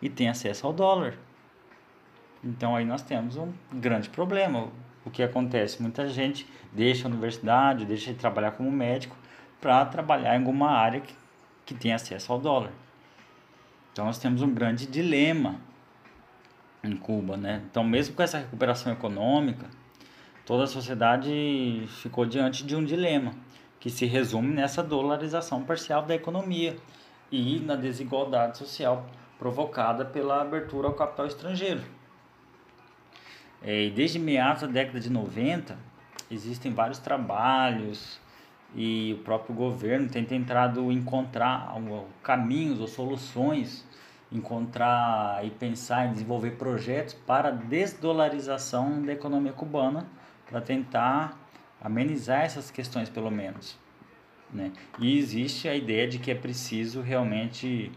e 0.02 0.10
tem 0.10 0.30
acesso 0.30 0.66
ao 0.66 0.74
dólar. 0.74 1.16
Então 2.44 2.76
aí 2.76 2.86
nós 2.86 3.02
temos 3.02 3.36
um 3.36 3.52
grande 3.72 4.10
problema. 4.10 4.70
O 5.06 5.10
que 5.10 5.24
acontece? 5.24 5.82
Muita 5.82 6.08
gente 6.08 6.48
deixa 6.72 7.08
a 7.08 7.12
universidade, 7.12 7.86
deixa 7.86 8.12
de 8.12 8.20
trabalhar 8.20 8.52
como 8.52 8.72
médico 8.72 9.16
para 9.60 9.86
trabalhar 9.86 10.36
em 10.36 10.40
alguma 10.40 10.72
área 10.72 11.02
que, 11.02 11.14
que 11.66 11.74
tem 11.74 11.94
acesso 11.94 12.32
ao 12.32 12.40
dólar. 12.40 12.72
Então 13.92 14.06
nós 14.06 14.18
temos 14.18 14.42
um 14.42 14.54
grande 14.54 14.86
dilema 14.86 15.56
em 16.84 16.96
Cuba, 16.96 17.36
né? 17.36 17.62
Então 17.70 17.84
mesmo 17.84 18.16
com 18.16 18.24
essa 18.24 18.38
recuperação 18.38 18.92
econômica, 18.94 19.68
toda 20.46 20.64
a 20.64 20.68
sociedade 20.68 21.86
ficou 21.88 22.26
diante 22.26 22.66
de 22.66 22.76
um 22.76 22.84
dilema 22.84 23.34
que 23.80 23.89
se 23.89 24.06
resume 24.06 24.54
nessa 24.54 24.84
dolarização 24.84 25.63
parcial 25.63 26.04
da 26.04 26.15
economia 26.15 26.78
e 27.32 27.60
na 27.60 27.76
desigualdade 27.76 28.58
social 28.58 29.06
provocada 29.38 30.04
pela 30.04 30.42
abertura 30.42 30.88
ao 30.88 30.94
capital 30.94 31.26
estrangeiro. 31.26 31.82
É, 33.62 33.86
e 33.86 33.89
desde 33.92 34.20
meados 34.20 34.62
da 34.63 34.68
década 34.68 35.00
de 35.00 35.10
90, 35.10 35.78
existem 36.30 36.74
vários 36.74 37.00
trabalhos 37.00 38.20
e 38.76 39.18
o 39.20 39.24
próprio 39.24 39.56
governo 39.56 40.10
tem 40.10 40.24
tentado 40.24 40.92
encontrar 40.92 41.74
caminhos 42.22 42.80
ou 42.80 42.88
soluções, 42.88 43.86
encontrar 44.32 45.44
e 45.44 45.50
pensar 45.50 46.06
em 46.06 46.12
desenvolver 46.12 46.52
projetos 46.52 47.13
para 47.13 47.50
a 47.50 47.52
desdolarização 47.52 49.02
da 49.02 49.13
economia 49.13 49.54
cubana, 49.54 50.06
para 50.48 50.62
tentar 50.62 51.49
amenizar 51.82 52.44
essas 52.44 52.70
questões 52.70 53.10
pelo 53.10 53.32
menos. 53.32 53.78
Né? 54.52 54.72
E 55.00 55.18
existe 55.18 55.68
a 55.68 55.76
ideia 55.76 56.08
de 56.08 56.20
que 56.20 56.32
é 56.32 56.36
preciso 56.36 57.02
realmente 57.02 57.92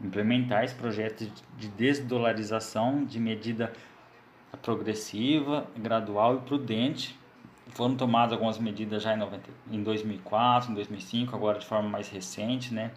implementar 0.00 0.64
esse 0.64 0.74
projeto 0.74 1.30
de 1.56 1.68
desdolarização 1.68 3.04
de 3.04 3.18
medida 3.18 3.72
progressiva, 4.62 5.66
gradual 5.76 6.36
e 6.36 6.40
prudente. 6.40 7.18
Foram 7.68 7.96
tomadas 7.96 8.32
algumas 8.32 8.58
medidas 8.58 9.02
já 9.02 9.14
em, 9.14 9.18
90, 9.18 9.50
em 9.70 9.82
2004, 9.82 10.70
em 10.70 10.74
2005, 10.74 11.34
agora 11.34 11.58
de 11.58 11.66
forma 11.66 11.88
mais 11.88 12.08
recente, 12.08 12.72
né? 12.72 12.92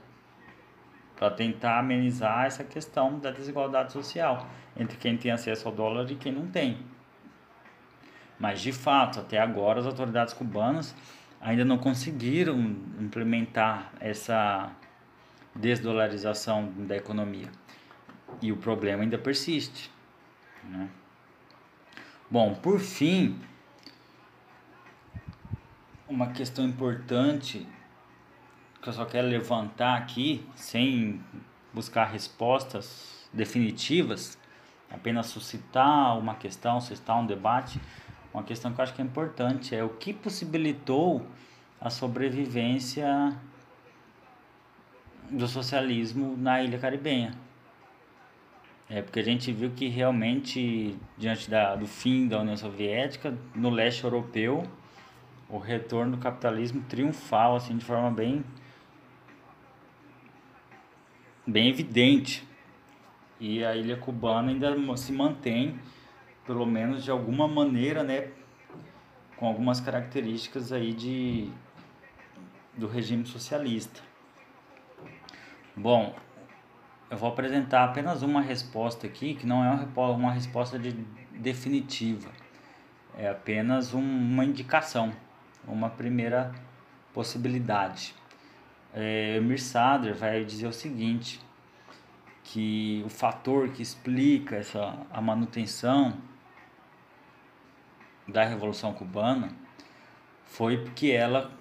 Para 1.15 1.31
tentar 1.31 1.79
amenizar 1.79 2.45
essa 2.45 2.63
questão 2.63 3.19
da 3.19 3.31
desigualdade 3.31 3.91
social 3.91 4.47
entre 4.77 4.97
quem 4.97 5.17
tem 5.17 5.31
acesso 5.31 5.67
ao 5.67 5.73
dólar 5.73 6.09
e 6.11 6.15
quem 6.15 6.31
não 6.31 6.47
tem. 6.47 6.77
Mas 8.39 8.61
de 8.61 8.71
fato, 8.71 9.19
até 9.19 9.37
agora 9.37 9.79
as 9.79 9.85
autoridades 9.85 10.33
cubanas 10.33 10.95
ainda 11.41 11.65
não 11.65 11.77
conseguiram 11.77 12.57
implementar 12.99 13.91
essa 13.99 14.71
desdolarização 15.53 16.71
da 16.77 16.95
economia. 16.95 17.49
E 18.41 18.51
o 18.51 18.57
problema 18.57 19.03
ainda 19.03 19.17
persiste. 19.17 19.91
Né? 20.63 20.89
Bom, 22.29 22.53
por 22.53 22.79
fim, 22.79 23.39
uma 26.07 26.27
questão 26.27 26.65
importante 26.65 27.67
que 28.81 28.87
eu 28.87 28.93
só 28.93 29.03
quero 29.03 29.27
levantar 29.27 29.97
aqui, 29.97 30.47
sem 30.55 31.21
buscar 31.73 32.05
respostas 32.05 33.27
definitivas, 33.33 34.37
apenas 34.89 35.27
suscitar 35.27 36.17
uma 36.17 36.35
questão, 36.35 36.79
suscitar 36.79 37.19
um 37.19 37.25
debate, 37.25 37.79
uma 38.33 38.43
questão 38.43 38.71
que 38.71 38.79
eu 38.79 38.83
acho 38.83 38.93
que 38.93 39.01
é 39.01 39.05
importante 39.05 39.75
é 39.75 39.83
o 39.83 39.89
que 39.89 40.13
possibilitou 40.13 41.25
a 41.81 41.89
sobrevivência 41.89 43.35
do 45.29 45.47
socialismo 45.47 46.35
na 46.37 46.61
ilha 46.61 46.77
caribenha. 46.77 47.33
É 48.89 49.01
porque 49.01 49.19
a 49.19 49.23
gente 49.23 49.51
viu 49.51 49.69
que 49.71 49.87
realmente, 49.87 50.97
diante 51.15 51.49
da, 51.49 51.75
do 51.75 51.85
fim 51.85 52.27
da 52.27 52.39
União 52.39 52.57
Soviética, 52.57 53.37
no 53.53 53.69
leste 53.69 54.03
europeu, 54.03 54.63
o 55.47 55.59
retorno 55.59 56.15
do 56.15 56.17
capitalismo 56.17 56.81
triunfal, 56.89 57.55
assim, 57.55 57.77
de 57.77 57.85
forma 57.85 58.09
bem, 58.09 58.43
bem 61.45 61.69
evidente. 61.69 62.43
E 63.39 63.63
a 63.63 63.75
ilha 63.75 63.95
cubana 63.95 64.51
ainda 64.51 64.75
se 64.97 65.13
mantém, 65.13 65.79
pelo 66.49 66.65
menos 66.65 67.03
de 67.03 67.11
alguma 67.11 67.47
maneira, 67.47 68.03
né, 68.03 68.29
com 69.37 69.45
algumas 69.45 69.79
características 69.79 70.71
aí 70.71 70.93
de, 70.93 71.47
do 72.75 72.87
regime 72.87 73.23
socialista. 73.23 74.01
Bom, 75.75 76.15
eu 77.07 77.15
vou 77.15 77.29
apresentar 77.29 77.83
apenas 77.83 78.23
uma 78.23 78.41
resposta 78.41 79.05
aqui, 79.05 79.35
que 79.35 79.45
não 79.45 79.63
é 79.63 79.87
uma 79.95 80.31
resposta 80.31 80.79
de 80.79 80.93
definitiva. 81.35 82.31
É 83.15 83.29
apenas 83.29 83.93
um, 83.93 84.01
uma 84.01 84.43
indicação, 84.43 85.13
uma 85.67 85.91
primeira 85.91 86.51
possibilidade. 87.13 88.15
É, 88.91 89.35
Emir 89.37 89.61
Sader 89.61 90.15
vai 90.15 90.43
dizer 90.43 90.65
o 90.65 90.73
seguinte, 90.73 91.39
que 92.43 93.03
o 93.05 93.09
fator 93.09 93.69
que 93.69 93.83
explica 93.83 94.55
essa, 94.55 94.97
a 95.11 95.21
manutenção 95.21 96.27
da 98.31 98.45
Revolução 98.45 98.93
Cubana 98.93 99.49
foi 100.45 100.77
porque 100.77 101.07
ela 101.07 101.51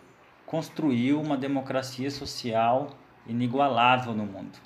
construiu 0.46 1.20
uma 1.20 1.36
democracia 1.36 2.10
social 2.10 2.90
inigualável 3.26 4.14
no 4.14 4.24
mundo. 4.24 4.58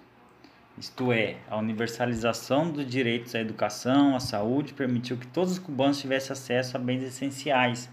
Isto 0.79 1.13
é, 1.13 1.37
a 1.51 1.57
universalização 1.57 2.71
dos 2.71 2.87
direitos 2.87 3.35
à 3.35 3.41
educação, 3.41 4.17
à 4.17 4.21
saúde, 4.21 4.73
permitiu 4.73 5.19
que 5.19 5.27
todos 5.27 5.53
os 5.53 5.59
cubanos 5.59 6.01
tivessem 6.01 6.33
acesso 6.33 6.77
a 6.77 6.81
bens 6.81 7.03
essenciais, 7.03 7.91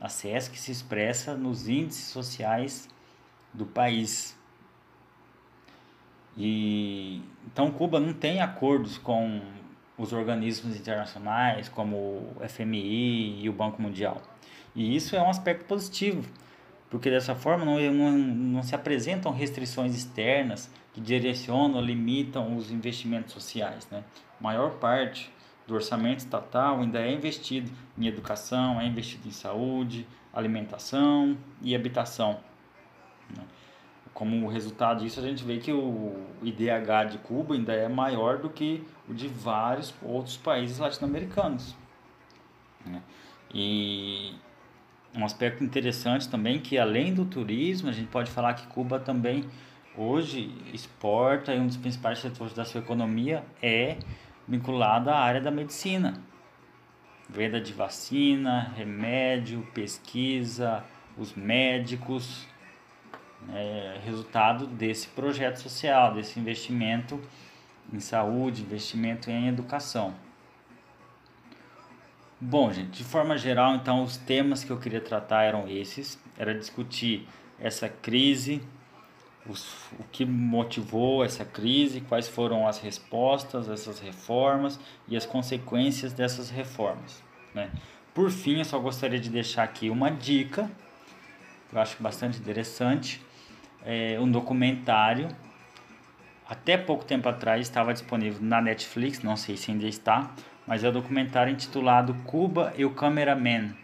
acesso 0.00 0.50
que 0.50 0.58
se 0.58 0.72
expressa 0.72 1.36
nos 1.36 1.68
índices 1.68 2.06
sociais 2.06 2.88
do 3.52 3.64
país. 3.64 4.36
E 6.36 7.22
então 7.46 7.70
Cuba 7.70 8.00
não 8.00 8.12
tem 8.12 8.40
acordos 8.40 8.98
com 8.98 9.40
os 9.96 10.12
organismos 10.12 10.76
internacionais 10.76 11.68
como 11.68 11.96
o 11.96 12.36
FMI 12.48 13.42
e 13.42 13.48
o 13.48 13.52
Banco 13.52 13.80
Mundial. 13.80 14.20
E 14.74 14.96
isso 14.96 15.14
é 15.14 15.22
um 15.22 15.30
aspecto 15.30 15.64
positivo, 15.66 16.28
porque 16.90 17.10
dessa 17.10 17.34
forma 17.34 17.64
não, 17.64 17.78
não, 17.92 18.10
não 18.12 18.62
se 18.62 18.74
apresentam 18.74 19.32
restrições 19.32 19.94
externas 19.94 20.70
que 20.92 21.00
direcionam 21.00 21.80
limitam 21.80 22.56
os 22.56 22.70
investimentos 22.70 23.32
sociais. 23.32 23.86
Né? 23.90 24.02
A 24.40 24.42
maior 24.42 24.72
parte 24.74 25.30
do 25.66 25.74
orçamento 25.74 26.18
estatal 26.18 26.80
ainda 26.80 27.00
é 27.00 27.12
investido 27.12 27.70
em 27.98 28.06
educação, 28.06 28.80
é 28.80 28.86
investido 28.86 29.26
em 29.28 29.32
saúde, 29.32 30.06
alimentação 30.32 31.36
e 31.62 31.74
habitação. 31.74 32.38
Né? 33.36 33.42
Como 34.14 34.46
resultado 34.46 35.02
disso, 35.02 35.18
a 35.18 35.22
gente 35.24 35.44
vê 35.44 35.58
que 35.58 35.72
o 35.72 36.14
IDH 36.40 37.10
de 37.10 37.18
Cuba 37.18 37.54
ainda 37.54 37.72
é 37.72 37.88
maior 37.88 38.38
do 38.38 38.48
que 38.48 38.86
o 39.08 39.12
de 39.12 39.26
vários 39.26 39.92
outros 40.00 40.36
países 40.36 40.78
latino-americanos. 40.78 41.74
Né? 42.86 43.02
E 43.52 44.32
um 45.16 45.24
aspecto 45.24 45.64
interessante 45.64 46.28
também 46.28 46.60
que 46.60 46.78
além 46.78 47.12
do 47.12 47.24
turismo, 47.24 47.88
a 47.88 47.92
gente 47.92 48.06
pode 48.06 48.30
falar 48.30 48.54
que 48.54 48.68
Cuba 48.68 49.00
também 49.00 49.44
hoje 49.96 50.54
exporta 50.72 51.52
e 51.52 51.58
um 51.58 51.66
dos 51.66 51.76
principais 51.76 52.20
setores 52.20 52.54
da 52.54 52.64
sua 52.64 52.80
economia 52.80 53.44
é 53.60 53.96
vinculado 54.46 55.10
à 55.10 55.18
área 55.18 55.40
da 55.40 55.50
medicina. 55.50 56.14
Venda 57.28 57.60
de 57.60 57.72
vacina, 57.72 58.72
remédio, 58.76 59.66
pesquisa, 59.74 60.84
os 61.16 61.34
médicos, 61.34 62.46
é, 63.52 63.98
resultado 64.04 64.66
desse 64.66 65.08
projeto 65.08 65.56
social, 65.56 66.14
desse 66.14 66.38
investimento 66.38 67.20
em 67.92 68.00
saúde, 68.00 68.62
investimento 68.62 69.30
em 69.30 69.48
educação. 69.48 70.14
Bom, 72.40 72.72
gente, 72.72 72.98
de 72.98 73.04
forma 73.04 73.38
geral, 73.38 73.74
então, 73.74 74.02
os 74.02 74.16
temas 74.16 74.64
que 74.64 74.70
eu 74.70 74.78
queria 74.78 75.00
tratar 75.00 75.44
eram 75.44 75.68
esses. 75.68 76.18
Era 76.36 76.54
discutir 76.54 77.26
essa 77.58 77.88
crise, 77.88 78.60
os, 79.46 79.90
o 79.98 80.04
que 80.10 80.24
motivou 80.24 81.24
essa 81.24 81.44
crise, 81.44 82.00
quais 82.00 82.28
foram 82.28 82.66
as 82.66 82.78
respostas, 82.78 83.68
essas 83.68 84.00
reformas 84.00 84.80
e 85.06 85.16
as 85.16 85.24
consequências 85.24 86.12
dessas 86.12 86.50
reformas. 86.50 87.22
Né? 87.54 87.70
Por 88.12 88.30
fim, 88.30 88.58
eu 88.58 88.64
só 88.64 88.78
gostaria 88.78 89.18
de 89.18 89.30
deixar 89.30 89.62
aqui 89.62 89.88
uma 89.88 90.10
dica, 90.10 90.70
que 91.68 91.76
eu 91.76 91.80
acho 91.80 92.02
bastante 92.02 92.38
interessante, 92.38 93.22
é 93.84 94.18
um 94.18 94.30
documentário. 94.30 95.28
Até 96.48 96.76
pouco 96.76 97.04
tempo 97.04 97.28
atrás 97.28 97.62
estava 97.62 97.92
disponível 97.92 98.40
na 98.42 98.60
Netflix, 98.60 99.22
não 99.22 99.36
sei 99.36 99.56
se 99.56 99.70
ainda 99.70 99.86
está, 99.86 100.30
mas 100.66 100.82
é 100.84 100.88
um 100.88 100.92
documentário 100.92 101.52
intitulado 101.52 102.14
Cuba 102.26 102.72
e 102.76 102.84
o 102.84 102.90
Cameraman. 102.90 103.74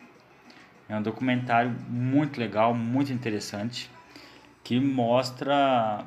É 0.89 0.97
um 0.97 1.03
documentário 1.03 1.71
muito 1.89 2.41
legal, 2.41 2.75
muito 2.75 3.13
interessante, 3.13 3.91
que 4.65 4.81
mostra 4.81 6.05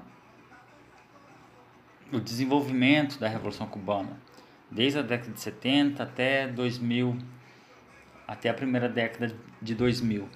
o 2.11 2.19
desenvolvimento 2.19 3.17
da 3.19 3.27
Revolução 3.27 3.65
Cubana, 3.65 4.17
desde 4.69 4.99
a 4.99 5.01
década 5.01 5.31
de 5.31 5.39
70 5.39 6.03
até 6.03 6.47
2000, 6.47 7.17
até 8.27 8.49
a 8.49 8.53
primeira 8.53 8.87
década 8.87 9.35
de 9.61 9.73
2000. 9.73 10.27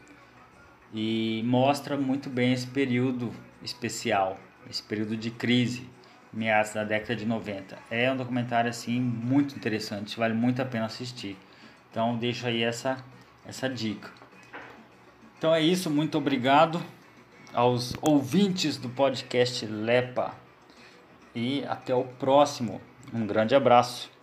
E 0.94 1.44
mostra 1.46 1.98
muito 1.98 2.30
bem 2.30 2.54
esse 2.54 2.68
período 2.68 3.32
especial, 3.64 4.40
esse 4.70 4.84
período 4.84 5.16
de 5.16 5.32
crise 5.32 5.90
meados 6.32 6.74
da 6.74 6.84
década 6.84 7.16
de 7.16 7.26
90. 7.26 7.78
É 7.90 8.12
um 8.12 8.18
documentário 8.18 8.70
assim 8.70 9.00
muito 9.00 9.56
interessante, 9.56 10.18
vale 10.18 10.34
muito 10.34 10.62
a 10.62 10.66
pena 10.66 10.86
assistir. 10.86 11.38
Então 11.90 12.18
deixo 12.18 12.46
aí 12.48 12.64
essa 12.64 13.04
essa 13.46 13.70
dica. 13.70 14.12
Então 15.38 15.54
é 15.54 15.62
isso, 15.62 15.90
muito 15.90 16.18
obrigado 16.18 16.84
aos 17.54 17.96
ouvintes 18.02 18.78
do 18.78 18.90
podcast 18.90 19.66
Lepa 19.66 20.36
e 21.34 21.64
até 21.66 21.96
o 21.96 22.04
próximo. 22.04 22.82
Um 23.14 23.26
grande 23.26 23.56
abraço. 23.56 24.17